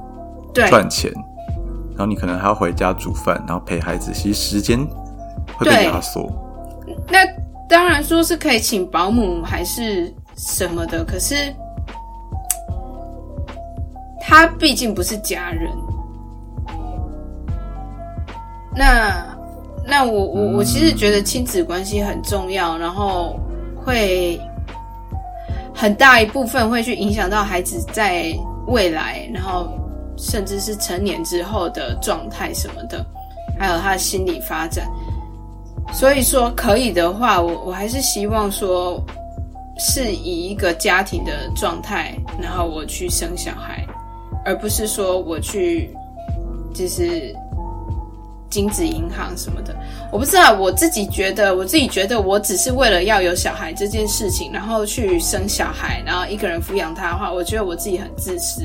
[0.52, 1.10] 赚钱，
[1.92, 4.78] 然后你可能还要回家煮饭，然后陪孩子，其实时间
[5.56, 6.30] 会被对压缩。
[7.08, 7.26] 那
[7.68, 11.34] 当然说是可以请保姆还是什么的，可是
[14.20, 15.70] 他毕竟不是家人。
[18.78, 19.36] 那
[19.84, 23.36] 那我我我其实觉得亲子关系很重要，然后
[23.74, 24.40] 会
[25.74, 28.32] 很大一部分会去影响到孩子在
[28.68, 29.68] 未来，然后
[30.16, 33.04] 甚至是成年之后的状态什么的，
[33.58, 34.88] 还有他的心理发展。
[35.92, 39.02] 所以说，可以的话，我我还是希望说，
[39.78, 43.84] 是以一个家庭的状态，然后我去生小孩，
[44.44, 45.90] 而不是说我去
[46.74, 47.34] 就是
[48.50, 49.74] 精子银行什么的。
[50.10, 58.62] 我不知道，我自己觉得，我自己觉得，我只是为了要有小孩这件事情，然后去生小孩，然后一个人抚养他的话，我觉得我自己很自私。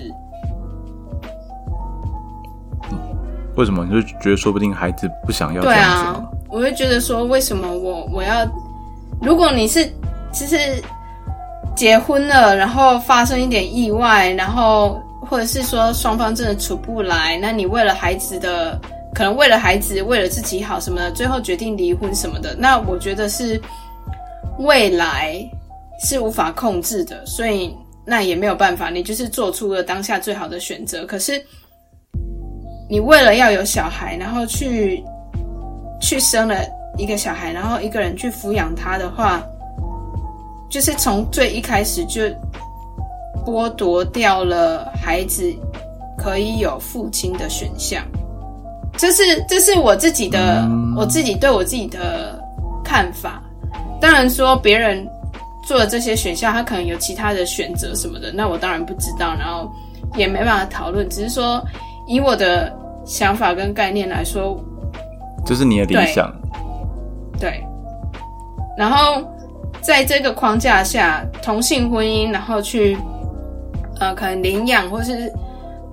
[3.55, 3.85] 为什么？
[3.85, 8.43] 你就觉得说不定孩子不想要这对样子啊？，我会觉得说，为什么我我要？
[9.21, 9.85] 如果你是
[10.31, 10.57] 就是
[11.75, 18.81] 结婚了，然后发生一点意外，然后或者是说双方真的处不来，那你为了孩子的，
[19.13, 23.61] 可能为了孩子，为了自己好什么的，最后决定离婚什么的，那我觉得是
[24.59, 25.37] 未来
[25.99, 31.05] 是无法控制的，所以那也没有办法，你就是做出了当下最好的选择。
[31.05, 31.39] 可是
[32.89, 35.03] 你为了要有小孩，然后去
[36.01, 36.55] 去生了
[36.97, 39.43] 一个小孩，然后一个人去抚养他的话，
[40.69, 42.23] 就是从最一开始就
[43.45, 45.43] 剥夺掉了孩子
[46.17, 48.03] 可以有父亲的选项。
[48.97, 52.39] 这是这是我自己的，嗯我自己对我自己的
[52.83, 53.41] 看法。
[53.99, 55.07] 当然说别人
[55.65, 59.71] 做的这些选项，他可能有其他的选择什么的，那我当然不知道，然后
[60.15, 61.07] 也没办法讨论。
[61.09, 61.63] 只是说
[62.07, 62.71] 以我的
[63.05, 64.61] 想法跟概念来说，
[65.45, 66.33] 这是你的理对想，
[67.39, 67.63] 对，
[68.77, 69.25] 然后
[69.81, 72.97] 在这个框架下，同性婚姻，然后去
[73.99, 75.31] 呃，可能领养或是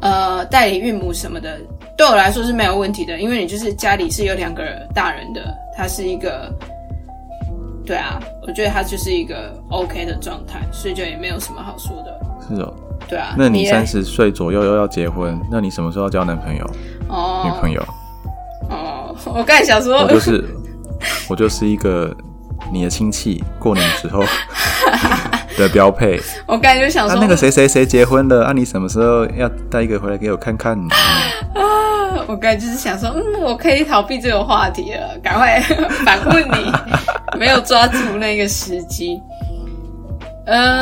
[0.01, 1.59] 呃代理孕母什么的，
[2.01, 4.63] 对我来说是没有问题的，因为你就是家里是有两个
[4.95, 6.51] 大人的，他是一个，
[7.85, 12.73] 对啊，我觉得他就是一个 OK 的状态，所以就也没有什么好说的，是哦。
[13.07, 13.35] 对啊。
[13.37, 16.65] 那你三十岁左右又要结婚，那你什么时候要交男朋友、
[17.11, 17.87] 哦女朋友？
[18.71, 20.43] 哦，我刚才想说，我就是
[21.29, 22.17] 我就是一个
[22.73, 24.25] 你的亲戚，过年之后
[25.59, 26.19] 的标配。
[26.47, 30.79] 我刚才就想啊，说，那个谁谁谁结婚了，啊，你什么时候要带一个回来给我看看？
[32.31, 35.61] 我刚才就是想说，嗯，我可以逃避这个话题了，赶快
[36.07, 36.73] 反问你，
[37.37, 39.21] 没有抓住那个时机。
[40.47, 40.77] 呃，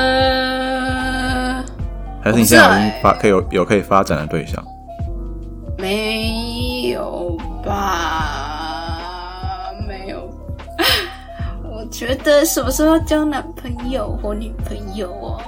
[2.23, 4.63] 还是你现在发可以有有可以发展的对象？
[5.79, 7.35] 没有
[7.65, 9.01] 吧？
[9.89, 10.29] 没有。
[11.65, 15.41] 我觉得什么时候交男朋友或女朋友哦？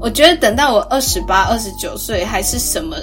[0.00, 2.96] 我觉得等到我二十八、二十九岁，还是什么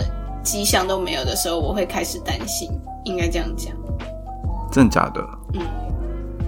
[0.49, 2.69] 迹象都没有的时候，我会开始担心。
[3.05, 3.73] 应该这样讲，
[4.71, 5.21] 真的假的？
[5.53, 5.61] 嗯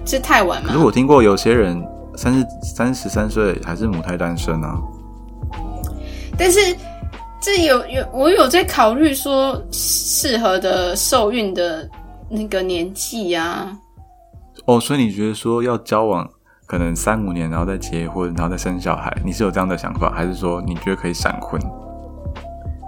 [0.04, 0.84] 是太晚吗可是？
[0.84, 1.80] 我听过有些人
[2.16, 4.76] 三十三十三岁还是母胎单身啊。
[6.36, 6.58] 但是
[7.40, 11.88] 这有有我有在考虑说适合的受孕的
[12.28, 13.78] 那个年纪啊。
[14.66, 16.28] 哦，所以你觉得说要交往
[16.66, 21.60] 可能三五年，然后再结婚，然后再生小孩，你是有这样的想法，还是说你觉得可以闪婚？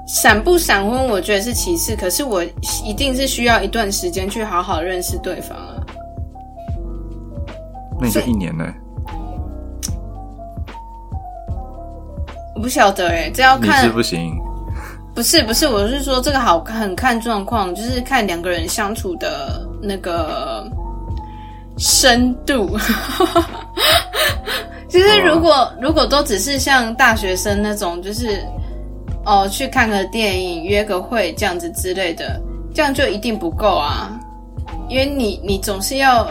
[0.07, 2.45] 闪不闪婚，我觉得是其次，可是我
[2.85, 5.75] 一定是需要一段时间去好好认识对方啊。
[8.01, 8.73] 那你就一年呢、
[12.55, 14.39] 我不晓得哎、这要你看是不行。
[15.15, 20.69] 不是不是，我是说这个好很看状况，就是看两个人相处的那个
[21.79, 22.77] 深度。
[24.89, 28.45] 就是如果、如果都只是像大学生那种，就是
[29.25, 32.41] 哦去看个电影、约个会这样子之类的，
[32.75, 34.11] 这样就一定不够啊，
[34.89, 36.31] 因为你你总是要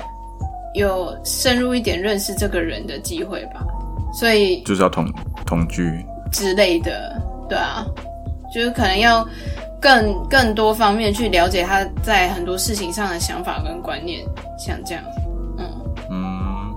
[0.76, 3.64] 有深入一点认识这个人的机会吧，
[4.14, 5.06] 所以就是要同
[5.46, 7.86] 同居，之类的，对啊，
[8.54, 9.28] 就是可能要
[9.82, 14.24] 更更多方面去了解他在很多事情上的想法跟观念，
[14.58, 15.04] 像这样，
[15.58, 15.66] 嗯，
[16.10, 16.74] 嗯，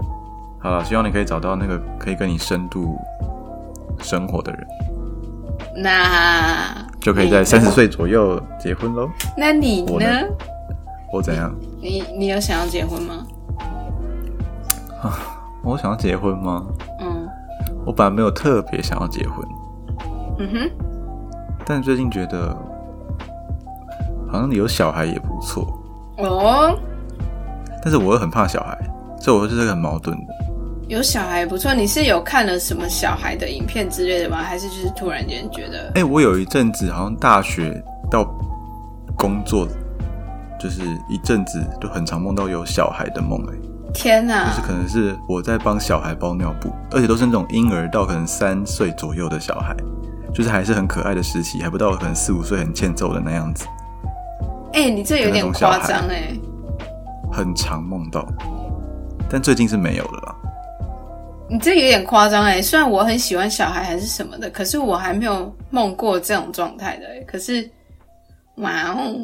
[0.59, 2.99] 好了，希望你可以找到那个可以跟你深度
[4.03, 4.67] 生活的人，
[5.77, 9.09] 那就可以在三十，岁左右结婚喽。
[9.37, 10.07] 那你呢？
[11.13, 11.55] 我怎样？
[11.81, 13.27] 你你有想要结婚吗？
[15.03, 15.13] 啊
[15.63, 16.65] 我想要结婚吗？
[17.01, 17.29] 嗯
[17.85, 19.47] 我本来没有特别想要结婚，
[20.39, 20.71] 嗯哼，
[21.65, 22.57] 但最近觉得
[24.31, 25.79] 好像有小孩也不错，
[26.19, 26.77] 哦，
[27.83, 28.77] 但是我又很怕小孩，
[29.21, 30.35] 所以我就是很矛盾的。
[30.89, 31.75] 有小孩不错。
[31.75, 34.43] 你是有看了什么小孩的影片之类的吗？
[34.43, 38.25] 还是就是突然间觉得哎、我有一阵子好像大学到
[39.17, 39.67] 工作，
[40.61, 43.55] 就是一阵子就很常梦到有小孩的梦、哎，
[43.93, 49.75] 天哪就是可能是我在帮小孩包尿布，而且都是那种婴儿到可能三岁左右的小孩，
[50.33, 53.67] 就是还是很可爱的时期，还不到可能四五岁很欠揍的那样子，
[54.75, 56.37] 哎、你这有点夸张哎。
[57.33, 58.25] 很常梦到，
[59.29, 60.35] 但最近是没有了啦。
[61.49, 67.21] 你这有点夸张哎，虽然我很喜欢小孩还是什么的，可是我还没有梦过这种状态的哎。
[67.27, 67.69] 可是，
[68.57, 69.15] 哇哦，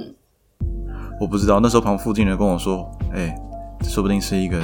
[1.20, 3.34] 我不知道，那时候旁附近人跟我说，哎、
[3.82, 4.60] 说不定是一个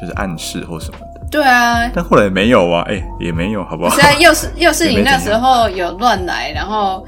[0.00, 4.00] 就是暗示或什么的，对啊，但后来没有啊，哎、也没有，好不好是？
[4.00, 7.04] 啊，又是 又是你那时候有乱来，然后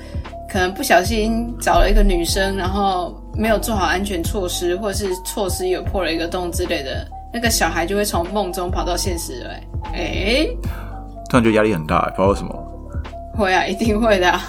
[0.51, 9.63] 可能不小心找了一个女生，然后没有做好安全措施，或是措施有破了一个洞之类的，那个小孩就会从梦中跑到现实来。
[9.95, 10.47] 哎、
[11.29, 12.73] 突然觉得压力很大，不知道为什么。
[13.35, 14.41] 会啊，一定会的啊、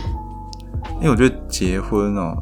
[1.00, 2.36] 因为我觉得结婚哦，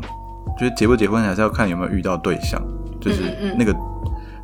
[0.59, 2.61] 觉得结不结婚还是要看有没有遇到对象，
[3.01, 3.77] 就是嗯嗯嗯那个、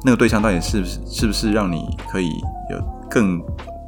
[0.04, 2.30] 那个对象到底是不是是不是让你可以
[2.70, 2.80] 有
[3.10, 3.42] 更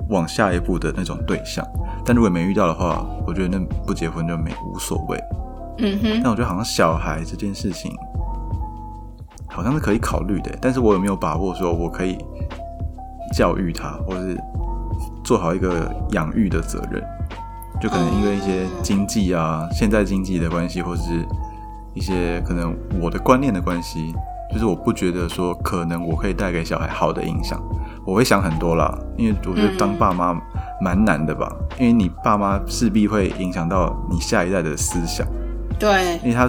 [0.09, 1.65] 往下一步的那种对象。
[2.05, 5.17] 但如果没遇到的话，我觉得那不结婚就没无所谓。
[5.79, 7.95] 嗯哼，但我觉得好像小孩这件事情，
[9.53, 12.19] 好像是可以考虑的，但是我有没有把握说我可以
[13.35, 14.37] 教育他，或是
[15.23, 17.03] 做好一个养育的责任？
[17.81, 21.25] 就可能因为一些经济啊，现在经济的关系，或是
[21.95, 24.15] 一些可能我的观念的关系，
[24.53, 27.61] 就是我不觉得说可能我可以带给小孩好的影响，
[28.07, 30.33] 我会想很多啦，因为我觉得当爸妈
[30.81, 35.27] 蛮难的吧，因为你爸妈势必会影响到你下一代的思想。
[35.79, 36.47] 对，因为他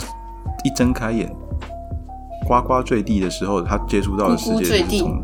[0.64, 1.34] 一睁开眼，
[2.46, 5.24] 呱呱坠地的时候，他接触到的世界是从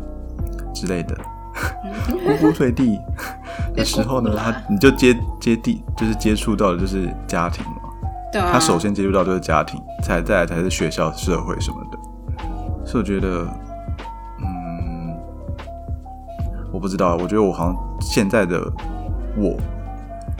[0.72, 1.16] 之类的，
[2.08, 2.98] 咕咕坠地
[3.74, 7.72] 的时候呢，他你就接接地，就是接触到的就是家庭嘛。
[8.32, 11.98] 对啊，他首先接触到就是家庭，才再来才是学校、社会什么的。
[12.86, 13.46] 所以我觉得，
[14.40, 15.14] 嗯，
[16.72, 18.60] 我不知道，我觉得我好像现在的
[19.36, 19.56] 我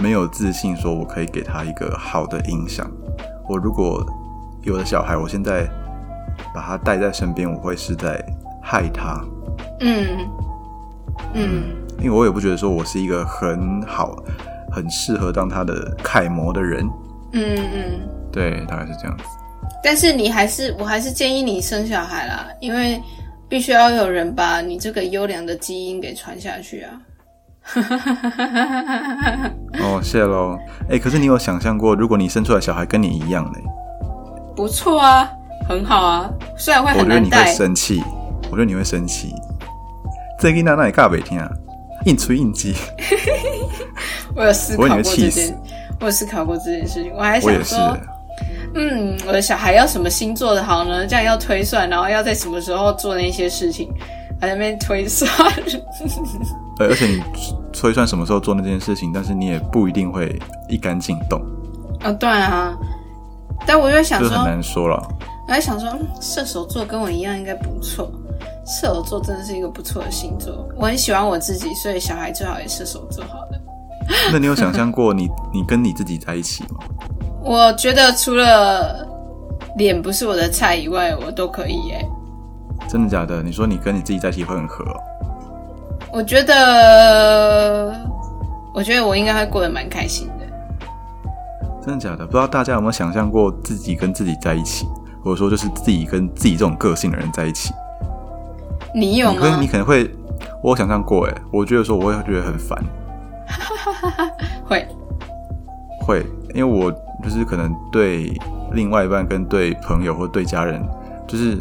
[0.01, 2.89] 没有自信，说我可以给他一个好的影响。
[3.49, 4.05] 我如果
[4.63, 5.69] 有了小孩，我现在
[6.55, 8.25] 把他带在身边，我会是在
[8.63, 9.23] 害他，
[9.81, 10.29] 嗯
[11.35, 11.63] 嗯
[11.99, 14.17] 因为我也不觉得说我是一个很好、
[14.73, 16.89] 很适合当他的楷模的人。
[17.33, 19.25] 嗯嗯，对，大概是这样子。
[19.85, 23.01] 但是你还是，我还是建议你生小孩啦，因为
[23.49, 27.01] 必须要有人把你这个优良的基因给传下去啊。
[29.81, 30.59] 哦，谢喽。
[30.89, 33.61] 哎、可是你有想象过，如果你生出来小孩跟你一样嘞？
[34.57, 35.31] 不错啊，
[35.71, 38.03] 很好啊，虽然会我觉得你会生气，
[38.51, 39.33] 我觉得你会生气。
[40.37, 41.49] 这个娜娜也尬北听啊，
[42.07, 42.75] 硬吹硬激。
[44.35, 45.57] 我有思考过这件，
[46.01, 47.97] 我有思考过这件事情，我还想说，
[48.75, 51.07] 嗯，我的小孩要什么星座的好呢？
[51.07, 53.89] 这样要推算，然后要在什么时候做那些事情，
[54.41, 55.31] 还在那边推算。
[56.77, 57.23] 对，而且你
[57.73, 60.37] 推算什么时候做那件事情，但是你也不一定会
[60.69, 61.41] 一杆进洞，
[62.01, 62.77] 啊，对啊，
[63.65, 65.01] 但我就想就很，难说了。
[65.51, 68.09] 我还想说，嗯射手座跟我一样应该不错。
[68.65, 73.61] 射手座真的是一个不错的星座，我很喜欢我自己，所以小孩最好也射手座好了。
[74.33, 76.79] 那你有想象过你 你跟你自己在一起吗？
[77.43, 79.05] 我觉得除了
[79.77, 82.09] 脸不是我的菜以外，我都可以耶。
[82.89, 83.43] 真的假的？
[83.43, 84.95] 你说你跟你自己在一起会很合、哦？
[86.13, 87.93] 我觉得，
[88.73, 90.47] 我觉得我应该会过得蛮开心的。
[91.85, 92.25] 真的假的？
[92.25, 94.87] 不知道大家有没有想象过自己跟自己在一起，
[95.23, 97.73] 或者说就是自己跟自己这种个性的人在一起？
[98.95, 99.67] 你有吗你？
[99.67, 100.11] 可能会，
[100.63, 102.77] 我有想象过，哎，我觉得说我会觉得很烦，
[104.67, 104.87] 会，
[106.01, 106.91] 会，因为我
[107.23, 108.33] 就是可能对
[108.73, 110.83] 另外一半跟对朋友或对家人，
[111.29, 111.57] 就是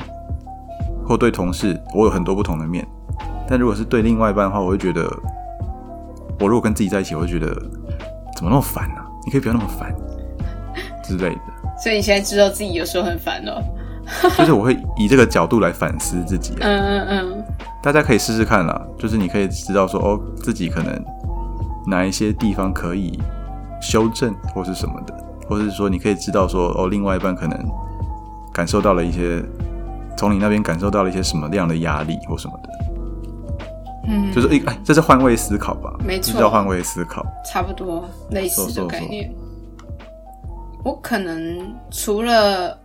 [1.07, 2.87] 或对同事，我有很多不同的面。
[3.47, 5.07] 但如果是对另外一半的话，我会觉得，
[6.39, 7.47] 我如果跟自己在一起，我会觉得
[8.35, 9.93] 怎么那么烦呢、你可以不要那么烦
[11.03, 11.41] 之类的。
[11.81, 13.61] 所以你现在知道自己有时候很烦哦。
[14.39, 17.45] 就是我会以这个角度来反思自己啊、嗯嗯嗯，
[17.79, 21.05] 大家可以试试看啦，就是你可以知道说哦，自己可能
[21.85, 23.19] 哪一些地方可以
[23.79, 25.13] 修正或是什么的，
[25.47, 27.57] 或是说你可以知道说哦，另外一半可能
[28.51, 29.43] 感受到了一些，
[30.17, 32.69] 从你那边感受到了一些什么样的压力或什么的，
[34.07, 35.93] 嗯，就是一哎，这是换位思考吧？
[36.03, 37.23] 没错换位思考。
[37.45, 39.31] 差不多类似的概念。
[40.83, 42.77] 我可能除了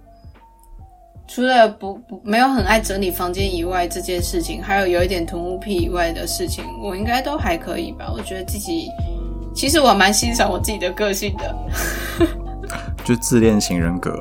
[1.27, 8.11] 除了不不没有很爱整理房间以外，这件事情，还有有一点囤物癖以外的事情，我应该都还可以吧。
[8.13, 8.89] 我觉得自己
[9.55, 11.55] 其实我蛮欣赏我自己的个性的，
[13.05, 14.13] 就自恋型人格，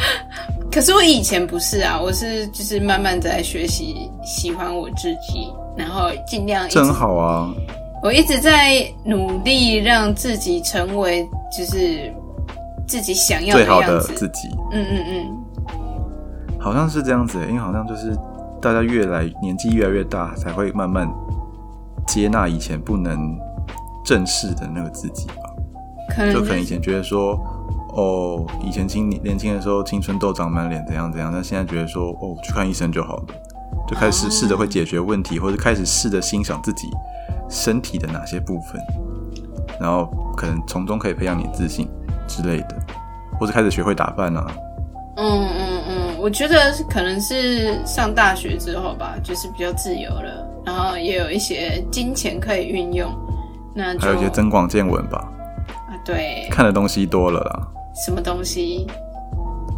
[0.72, 7.54] 可是我以前不是啊，我是就是慢慢在学习喜欢我自己，然后尽量真好啊！
[8.02, 11.26] 我一直在努力让自己成为
[11.56, 12.12] 就是
[12.86, 14.00] 自己想要最好的。
[14.00, 15.44] 自己，嗯嗯嗯，
[16.58, 18.16] 好像是这样子欸，因为好像就是
[18.60, 21.08] 大家越来年纪越来越大，才会慢慢
[22.06, 23.38] 接纳以前不能
[24.04, 25.34] 正视的那个自己吧。
[26.10, 27.38] 可能就可能以前觉得说，
[27.94, 33.24] 哦，以前青年年轻的时候青春痘长满脸怎样怎样，但现在觉得说哦，去看医生就好了，
[33.88, 36.90] 就开始试着会解决问题，或者开始试着欣赏自己
[37.48, 38.80] 身体的哪些部分，
[39.80, 41.88] 然后可能从中可以培养你自信
[42.34, 42.76] 之类的，
[43.38, 44.46] 或者开始学会打扮啊。
[45.16, 53.08] 嗯嗯嗯，我觉得可能是上大学之后吧，就是比较自由了，然后也有一些金钱可以运用，
[53.74, 55.30] 那就还有一些增广见闻吧，
[55.88, 57.68] 啊对，看的东西多了啦。
[58.04, 58.86] 什么东西？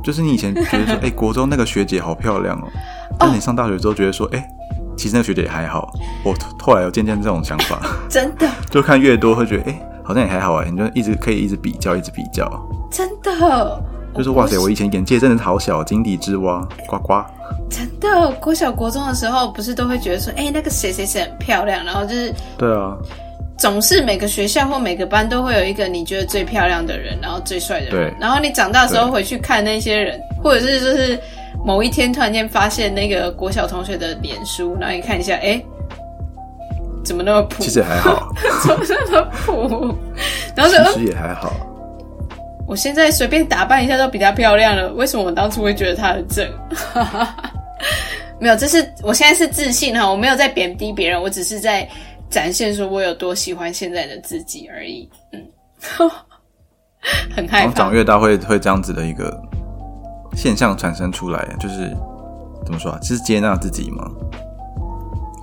[0.03, 2.69] 就是你以前觉得说， 哎、国中那个学姐好漂亮哦，
[3.19, 4.49] 但你上大学之后觉得说，哎、
[4.97, 5.93] 其实那个学姐也还好。
[6.25, 7.79] 我后来有渐渐这种想法，
[8.09, 12.49] 真的 就看越多会觉得，哎、好像也还好哎，你就一直可以一直比较，一直比较，
[12.91, 13.83] 真的，
[14.15, 17.15] 就是哇塞，我以前眼界真的是好小，井底之蛙，呱呱。
[17.69, 18.31] 真的？
[18.41, 22.97] 国小国中的时候，不是都会觉得说，哎、那个谁谁谁很漂亮，然后就是对啊，
[23.59, 27.91] 总是每个学校或每个班都会有一个你觉得最漂亮的人，然后最帅的人。
[27.91, 28.15] 对。
[28.21, 31.19] 然后你长大之后对回去看那些人，或者是就是
[31.65, 35.61] 某一天突然间发现那个国小同学的脸书，然后你看一下，哎，
[37.07, 37.63] 怎么那么普？
[37.63, 38.33] 其实也还好，
[38.67, 39.95] 怎么那么普？
[40.55, 41.53] 然后就，其嗯实也还好。
[42.67, 46.47] 我现在随便打扮一下都比她漂亮了，为什么我当初会觉得她很正？
[48.41, 51.89] 没有，这是我现在是自信哈，我没有在贬低别人，我只是在
[52.29, 55.09] 展现说我有多喜欢现在的自己而已。
[55.33, 55.41] 嗯，
[57.35, 57.95] 很害怕然后长。
[57.95, 59.41] 越大会会这样子的一个
[60.35, 61.97] 现象产生出来，就是
[62.65, 62.99] 怎么说啊？
[63.01, 64.11] 就是接纳自己嘛，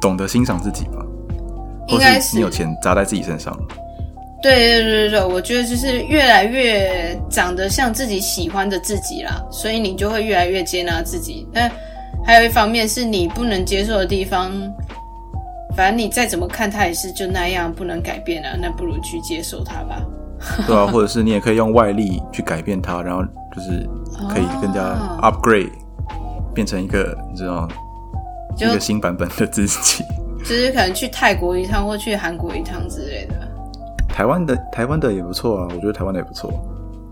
[0.01, 1.03] 懂得欣赏自己嘛，或
[1.88, 3.58] 应该你有钱砸在自己身上。
[4.42, 11.48] 对对对对对，我觉得就是越来越长得像自己喜欢的自己啦，所以你就会越来越接纳自己。
[11.54, 11.72] 但
[12.26, 14.52] 还有一方面是你不能接受的地方，
[15.78, 20.02] 反正你再怎么看它也是就那样，不能改变啊，那不如去接受它吧。
[20.68, 23.24] 对啊，或者是你也可以用外力去改变它，然后
[23.56, 23.88] 就是
[24.30, 25.72] 可以更加哦 upgrade，、
[26.54, 27.66] 变成一个你知道
[28.58, 30.04] 一个新版本的自己。
[30.44, 33.36] 就是可能去泰国一趟或去韩国一趟之类的。
[34.08, 36.52] 台湾的台湾的也不错啊，我觉得台湾的也不错。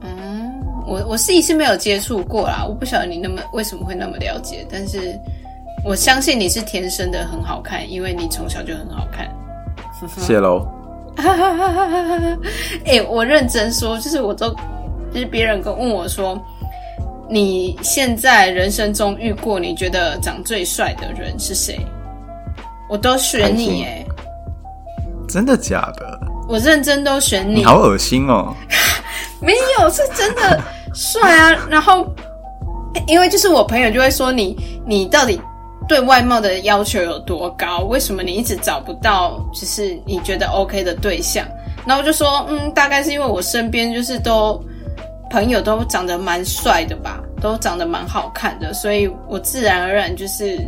[0.02, 0.54] 嗯，
[0.86, 5.18] 我我自己是没有接触过啦，我不晓得你那么为什么会那么了解，但是
[5.84, 9.28] 我相信你是天生的很好看，因为你从小就很好看。
[10.18, 10.68] 谢喽。
[12.86, 14.50] 哎、 我认真说，就是我都
[15.12, 16.40] 就是别人跟问我说，
[17.30, 21.80] 你现在人生中遇过你觉得长最帅的人是谁？
[22.92, 24.06] 我都选你哎、
[25.26, 26.20] 真的假的？
[26.50, 27.60] 我认真都选你。
[27.60, 28.54] 你好恶心哦！
[29.40, 30.62] 没有，是真的
[30.94, 31.58] 帅啊。
[31.72, 32.06] 然后，
[33.08, 35.40] 因为就是我朋友就会说你，你到底
[35.88, 37.80] 对外貌的要求有多高？
[37.90, 41.48] 为什么你一直找不到就是你觉得 OK 的对象？
[41.86, 44.62] 然后我就说，嗯，大概是因为我身边就是都
[45.30, 50.60] 朋友都长得蛮帅的吧，都长得蛮好看的，所以我自然而然就是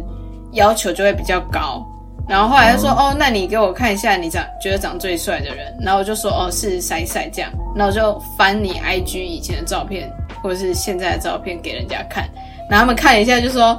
[0.53, 1.85] 要求就会比较高。
[2.27, 10.09] 然后后来他说：“哦，那你给我看一下你长觉得长最帅的人。”然后我就说：“哦，是晒晒这样。”然后我就翻你 IG 以前的照片，
[10.41, 12.27] 或者是现在的照片给人家看。
[12.69, 13.77] 然后他们看一下就说：“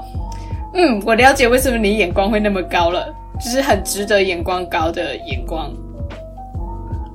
[0.74, 3.06] 嗯，我了解为什么你眼光会那么高了，
[3.40, 5.72] 就是很值得眼光高的眼光。”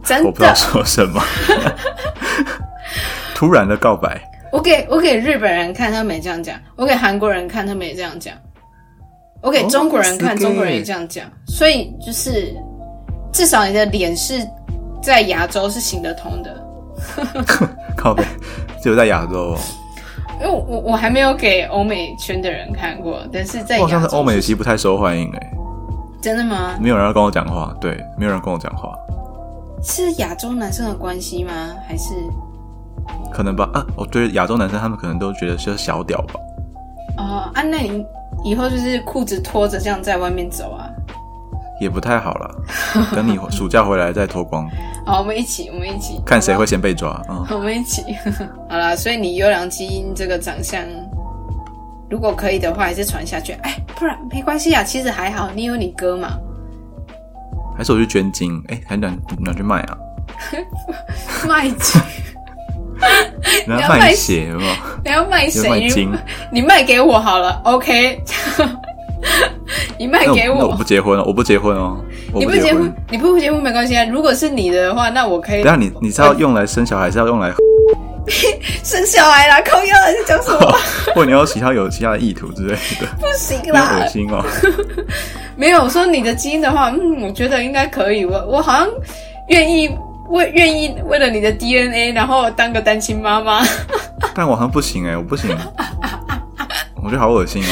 [0.04, 1.22] 真我不知道的，说什么。
[3.36, 4.20] 突然的告白，
[4.52, 8.34] 我给我给日本人看，他们也这样讲；我给韩国人看，他们也这样讲；
[9.42, 11.26] 我给中国人看，哦中国人也这样讲。
[11.48, 12.54] 所以就是，
[13.32, 14.46] 至少你的脸是
[15.02, 16.66] 在亚洲是行得通的。
[17.96, 18.24] 告白
[18.82, 19.58] 只有在亚洲、哦。
[20.42, 25.52] 因为我我还没有给欧美圈的人看过，但是在我好像亚洲在欧美其实不太受欢迎哎，
[26.22, 26.78] 真的吗？
[26.80, 28.94] 没有人要跟我讲话，对，没有人跟我讲话，
[29.84, 31.52] 是亚洲男生的关系吗？
[31.86, 32.14] 还是
[33.34, 36.34] 可能吧啊，我对亚洲男生他们可能都觉得是小屌吧，
[37.18, 37.62] 哦啊？
[37.62, 38.06] 那你
[38.44, 40.90] 以后就是裤子脱着这样在外面走啊？
[41.80, 42.56] 也不太好了。
[43.16, 44.70] 等你暑假回来再脱光，
[45.06, 48.04] 好，我们一起，我们一起看谁会先被抓啊、我们一起，
[48.70, 50.84] 好啦，所以你优良基因这个长相，
[52.10, 53.54] 如果可以的话，还是传下去。
[53.64, 56.38] 哎，不然没关系啊，其实还好，你有你哥嘛。
[57.78, 58.62] 还是我去捐精？
[58.68, 59.10] 哎、还拿
[59.40, 59.98] 拿去卖啊？
[61.48, 62.02] 卖精，
[63.66, 64.76] 拿要卖卖血吗？
[65.04, 65.90] 你要卖要谁？
[66.52, 68.22] 你卖给我好了，OK。
[69.98, 71.98] 你卖给那我那我我不，结婚了，我不结婚哦，
[72.32, 74.06] 我你不结结婚，你不结婚没关系啊。
[74.06, 77.52] 如果是你的话，那我可以等一下你你是要用来生小孩，是要用来，
[78.84, 79.60] 生小孩啦。
[79.62, 80.74] 靠腰在讲什么？
[81.14, 82.72] 或者你要其他有其他的意图之类
[83.02, 83.08] 的？
[83.20, 84.42] 不行你啦恶，心哦！
[85.58, 88.24] 没有我说你的基因的话，嗯，我觉得应该可以。
[88.26, 88.88] 我我好像
[89.50, 89.90] 愿意
[90.30, 93.62] 为愿意为了你的 DNA，然后当个单亲妈妈。
[94.36, 95.56] 但我好像不行哎、我不行，
[97.04, 97.68] 我觉得好恶心哦。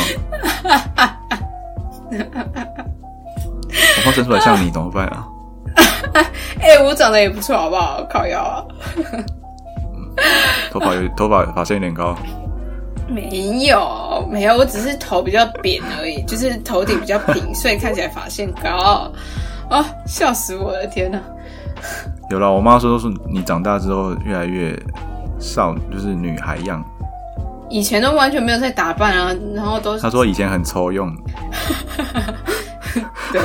[3.98, 5.28] 我怕生出来像你怎么办啊？
[6.60, 8.04] 哎、我长得也不错，好不好？
[8.10, 8.66] 靠腰啊。
[10.72, 12.18] 头发有头发发线有点高，
[13.08, 19.12] 没有，没有，我只是头比较扁而已，就是头顶比较平，所以看起来发线高。
[19.70, 20.88] 哦，笑死我了！
[20.88, 21.20] 天哪！
[22.30, 22.52] 有了。
[22.52, 24.78] 我妈说都是你长大之后越来越
[25.40, 26.84] 少，就是女孩样。
[27.70, 31.14] 以前都完全没有在打扮啊，然后都她说以前很抽用，
[33.34, 33.42] 对，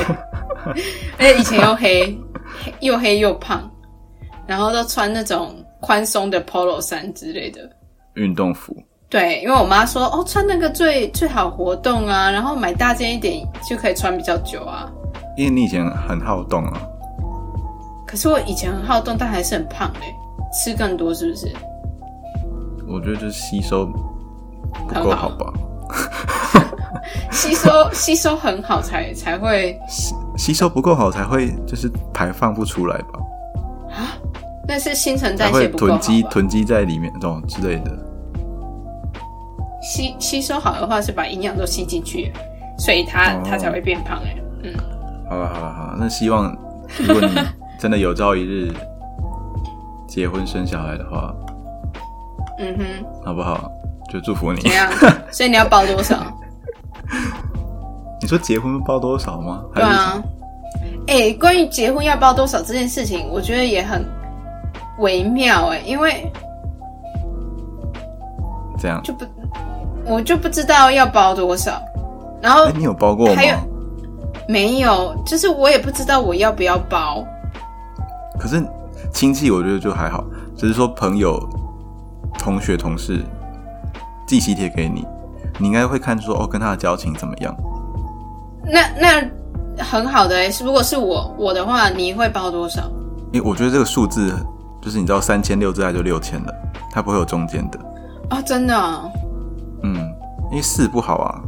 [1.17, 2.05] 而且以前又黑，
[2.63, 3.69] 黑 又黑又胖，
[4.47, 7.69] 然后都穿那种宽松的 polo 衫之类的。
[8.13, 8.75] 运动服。
[9.09, 14.89] 对，因为我妈说哦，穿那个最最好活动啊，然后买大件一点就可以穿比较久啊。
[15.37, 16.81] 因为你以前很好动啊，
[18.13, 20.13] 可是我以前很好动，但还是很胖哎、
[20.53, 21.51] 吃更多是不是？
[22.87, 23.87] 我觉得就是吸收
[24.87, 25.51] 不够好吧，
[27.31, 33.19] 吸收吸收很好才才会，吸吸收不够好才会就是排放不出来吧，
[33.89, 34.13] 啊？
[34.67, 37.97] 那是新陈代谢不够好囤积囤积在里面这种之类的。
[39.81, 42.31] 吸吸收好的话是把营养都吸进去，
[42.77, 43.41] 所以它、哦。
[43.43, 44.71] 它才会变胖哎、嗯，
[45.27, 46.55] 好了好了好了，那希望
[46.99, 47.27] 如果你
[47.83, 48.73] 真的有朝一日
[50.07, 51.35] 结婚生小孩的话，
[52.57, 52.85] 嗯哼，
[53.25, 53.69] 好不好？
[54.09, 54.71] 就祝福你怎。
[54.71, 54.89] 样？
[55.29, 56.15] 所以你要包多少？
[58.21, 59.65] 你说结婚包多少吗？
[59.75, 60.23] 对啊，
[61.07, 64.01] 哎、关于结婚要包多少这件事情，我觉得也很
[64.99, 66.31] 微妙哎、因为
[68.79, 69.01] 这样？
[69.03, 69.25] 就不
[70.05, 71.81] 我就不知道要包多少，
[72.41, 73.47] 然后哎、你有包过吗还？
[73.47, 73.57] 有
[74.47, 77.21] 没有，就是我也不知道我要不要包。
[78.39, 78.63] 可是
[79.11, 80.23] 亲戚我觉得就还好，
[80.55, 81.39] 只是说朋友、
[82.37, 83.23] 同学、同事
[84.27, 85.05] 寄喜帖给你，
[85.59, 87.55] 你应该会看说哦，跟他的交情怎么样？
[88.65, 92.83] 那那很好的哎、是如果是我我的话，你会包多少？
[93.31, 94.33] 因为我觉得这个数字
[94.81, 96.53] 就是你知道三千六之外就六千了，
[96.91, 97.79] 它不会有中间的。
[98.29, 99.11] 哦，真的哦、
[99.83, 99.95] 嗯，
[100.49, 101.41] 因为四不好啊，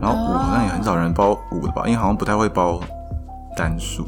[0.00, 2.80] 然后五好像也很少人包五的吧，因为好像不太会包
[3.56, 4.06] 单数，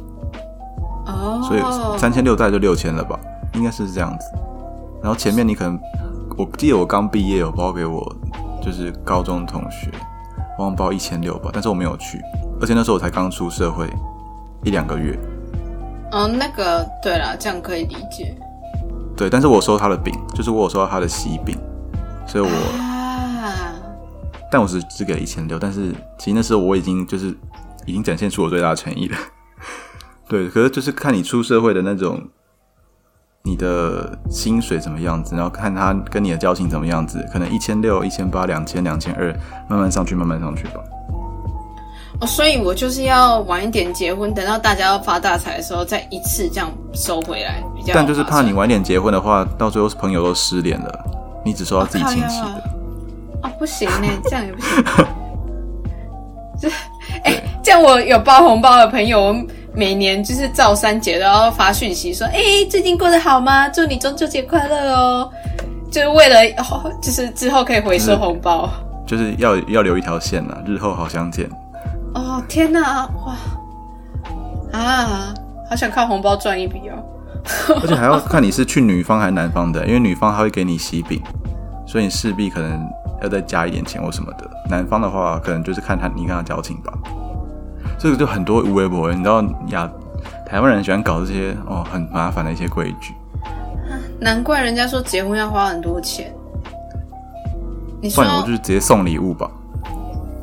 [1.06, 3.18] 哦，所以三千六再来就六千了吧，
[3.54, 4.26] 应该是这样子。
[5.02, 5.78] 然后前面你可能，
[6.36, 8.14] 我记得我刚毕业有包给我
[8.62, 9.90] 就是高中同学，
[10.58, 12.20] 我好像包一千六吧，但是我没有去，
[12.60, 13.90] 而且那时候我才刚出社会
[14.62, 15.18] 一两个月，
[16.12, 18.36] 哦，那个对了，这样可以理解
[19.16, 21.56] 对，但是我收他的饼，就是我有收到他的喜饼，
[22.26, 22.50] 所以我。
[22.80, 22.88] 啊。
[24.50, 27.34] 但我只只给了一千六，但是其实那时候我已经就是
[27.86, 29.16] 已经展现出我最大的诚意了。
[30.32, 32.18] 对，可是就是看你出社会的那种，
[33.42, 39.30] 你的薪水怎么样子，然后看他跟你的交情怎么样子，可能一千六、一千八、两千、两千二，
[39.68, 40.80] 慢慢上去，慢慢上去吧。
[42.18, 47.92] 哦，所以我就是要晚一点结婚，等到大家要发大财的时候，再一次这样收回来，比较。
[47.92, 51.04] 但就是怕你晚点结婚的话，到最后朋友都失联了，
[51.44, 52.64] 你只收到自己亲戚的
[53.42, 54.82] 啊不行呢， 这样也不行。
[56.58, 56.68] 这，
[57.24, 59.32] 哎、这样我有包红包的朋友，我
[59.74, 63.68] 每年就是照三节都要发讯息说，哎、最近过得好吗？
[63.68, 65.30] 祝你中秋节快乐哦。
[65.90, 68.68] 就是为了，哦 就是之后可以回收红包。
[69.06, 71.48] 就是要要留一条线了，日后好相见。
[72.14, 75.34] 哦，天哪，哇，啊，
[75.68, 76.96] 好想靠红包赚一笔哦。
[77.82, 81.20] 而且还要看你是去女方还是男方的，因为女方她会给你喜饼，
[81.86, 82.88] 所以你势必可能
[83.22, 84.48] 要再加一点钱或什么的。
[84.70, 86.92] 男方的话，可能就是看他你跟他交情吧。
[87.98, 89.90] 这个就很多无微博，你知道亚
[90.46, 93.14] 台湾人喜欢搞这些哦很麻烦的一些规矩。
[94.20, 96.32] 难怪人家说结婚要花很多钱。
[98.00, 99.50] 你不说然我就直接送礼物吧。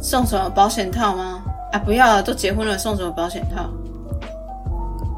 [0.01, 1.41] 送什么保险套吗？
[1.73, 3.69] 啊，不要了，都结婚了，送什么保险套？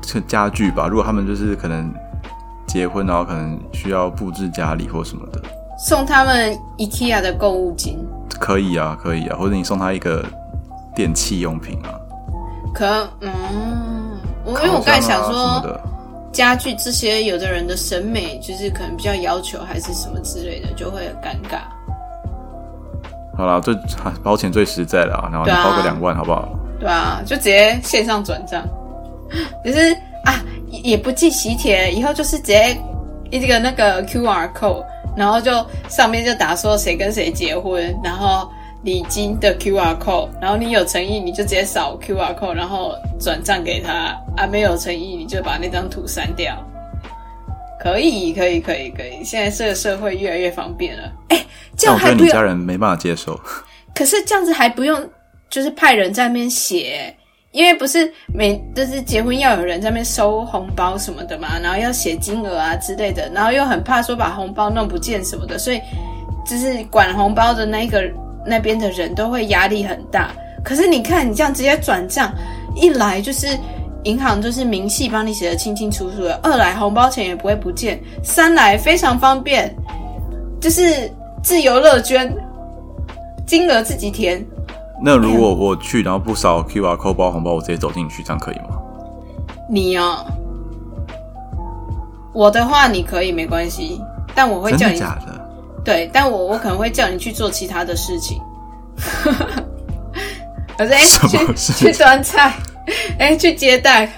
[0.01, 1.93] 这家具吧，如果他们就是可能
[2.67, 5.39] 结婚，然后可能需要布置家里或什么的，
[5.77, 7.99] 送他们 IKEA 的购物金。
[8.39, 10.25] 可以啊，可以啊，或者你送他一个
[10.95, 11.93] 电器用品啊，
[12.73, 15.79] 可能，嗯，我因为我刚才想说，的。
[16.31, 21.59] 家具这些，有的人的审美就是可能比较要求，还是什么之类的，就会很尴尬。
[23.37, 23.75] 好啦，最
[24.23, 26.47] 保险最实在了啊，然后你包个两万好不好？
[26.79, 28.63] 对啊，就直接线上转账，
[29.65, 29.91] 就是
[30.23, 32.77] 啊，也也不寄喜帖，以后就是直接
[33.29, 34.85] 一个那个 QR code，
[35.17, 35.51] 然后就
[35.89, 38.49] 上面就打说谁跟谁结婚，然后
[38.83, 46.57] 礼金的 QR code，然后你有诚意你就直接扫 QR code，然后转账给他啊，没有诚意你就把那张图删掉，
[47.79, 49.23] 可以，可以，可以，可以。
[49.23, 51.11] 现在这个社会越来越方便了。
[51.29, 51.45] 哎，
[51.77, 53.39] 这样还不用，你家人没办法接受。
[53.93, 55.07] 可是这样子还不用，
[55.49, 57.15] 就是派人在那边写，
[57.51, 65.79] 因为不是每就是结婚要有人在那边收红包什么的嘛，然后要写金额啊之类的，然后又很怕说把红包弄不见什么的，所以
[66.47, 68.01] 就是管红包的那一个
[68.45, 70.31] 那边的人都会压力很大。
[70.63, 72.31] 可是你看，你这样直接转账，
[72.75, 73.47] 一来就是
[74.03, 79.75] 银行就是明细帮你写的清清楚楚的，二来红包钱也不会不见，三来非常方便，
[80.59, 81.11] 就是
[81.43, 82.31] 自由乐捐，
[83.45, 84.45] 金额自己填。
[85.03, 88.77] 那如果我去，然后不扫 QR code 包红包，我直接走进去，这样可以吗？
[89.67, 90.23] 你哦，
[92.33, 93.99] 我的话你可以没关系，
[94.35, 95.30] 但我会叫你的假的？
[95.83, 98.41] 对，但我我可能会叫你去做其他的事情。
[100.77, 101.01] 我说哎，
[101.55, 102.53] 去去端菜，
[103.19, 104.09] 哎，去接待，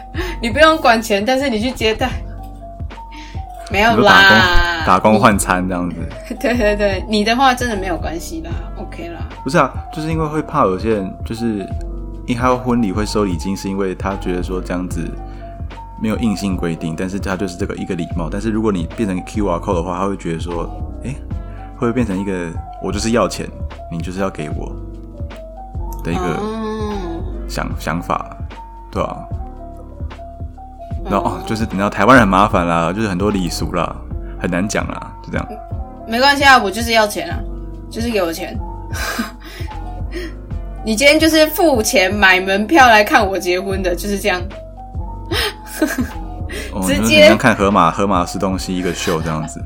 [0.41, 2.09] 你不用管钱，但是你去接待，
[3.69, 5.95] 没有啦，打工换餐这样子？
[6.29, 9.19] 你 对对对，你的话真的没有关系啦，OK 啦。
[9.43, 11.57] 不是啊，就是因为会怕有些人就是，
[12.27, 15.05] 因为他婚礼会收礼金，是因为他觉得说这样子
[16.01, 18.29] 没有硬性规定，但是他就是这个一个礼貌。
[18.31, 20.69] 但是如果你变成 QR code 的话，他会觉得说，
[21.03, 21.13] 哎、
[21.85, 22.49] 会变成一个
[22.81, 23.47] 我就是要钱，
[23.91, 24.71] 你就是要给我
[26.03, 28.35] 的一个嗯，想、想法，
[28.91, 29.17] 对吧、
[31.05, 33.95] 然后哦，就是等到台湾人很麻烦啦，就是很多礼俗啦，
[34.39, 35.47] 很难讲啦，就这样。
[36.07, 37.39] 没关系啊，我就是要钱啊，
[37.89, 38.57] 就是给我钱。
[40.85, 44.41] 你今天就是付钱买门票来看我结婚的，就是这样。
[46.73, 49.63] 哦，直接看河马河马吃东西一个秀这样子。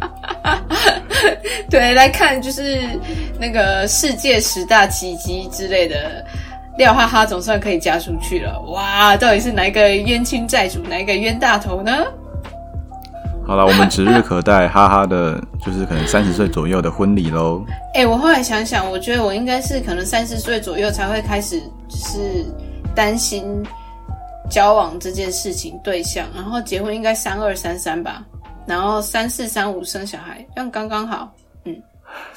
[1.70, 2.80] 对，来看就是
[3.40, 6.26] 那个世界十大奇迹之类的，
[6.78, 8.60] 廖哈哈总算可以嫁出去了。
[8.68, 11.92] 哇，到底是哪一个冤亲债主，哪一个冤大头呢？
[13.46, 17.64] 好了，我们指日可待，哈哈的，就是可能三十岁左右的婚礼喽。
[17.96, 21.58] 哎、我后来想想，我觉得我应该是可能三十岁左右才会开始，
[21.88, 22.46] 就是
[22.94, 23.46] 担心
[24.50, 28.24] 交往这件事情对象，然后结婚应该三二三三吧，
[28.66, 31.32] 然后三四三五生小孩，这样刚刚好。
[31.66, 31.76] 嗯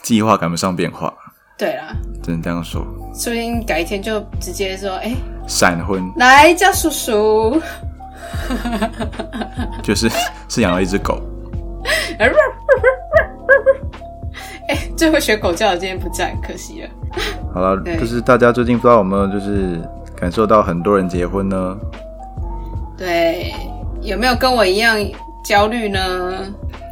[0.03, 1.15] 计划赶不上变化，
[1.57, 2.83] 对啦，只能这样说。
[3.15, 5.15] 说不定改天就直接说，哎、
[5.47, 7.61] 闪婚来叫叔叔。
[9.83, 10.11] 就是
[10.49, 11.21] 是养了一只狗，
[14.69, 16.89] 哎、最会学狗叫的今天不在，可惜了。
[17.53, 19.81] 好了，就是大家最近不知道有没有就是
[20.21, 21.77] 感受到很多人结婚呢？
[22.97, 23.55] 对，
[24.03, 24.97] 有没有跟我一样
[25.43, 26.45] 焦虑呢？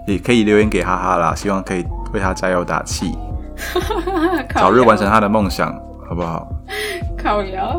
[0.06, 3.12] 也可以留言给哈哈啦，希望可以为他加油打气，
[4.54, 5.70] 早日完成他的梦想，
[6.08, 6.48] 好不好？
[7.22, 7.78] 靠腰。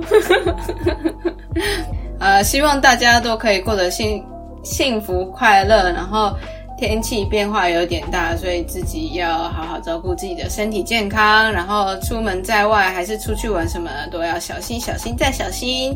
[2.19, 4.23] 呃，希望大家都可以过得幸
[4.63, 6.35] 幸福快乐，然后
[6.79, 15.95] 天气变化有点大，所以自己要好好照顾自己的身体健康，然后出门在外还是出去玩什么都要小心小心再小心。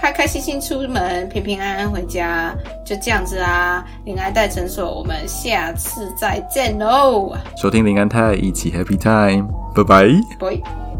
[0.00, 2.54] 开开心心出门，平平安安回家，
[2.86, 3.84] 就这样子啦。
[4.04, 10.08] 林安泰诊所，我们下次再见喽，收听林安泰一起 Happy Time，拜拜。
[10.38, 10.91] 拜。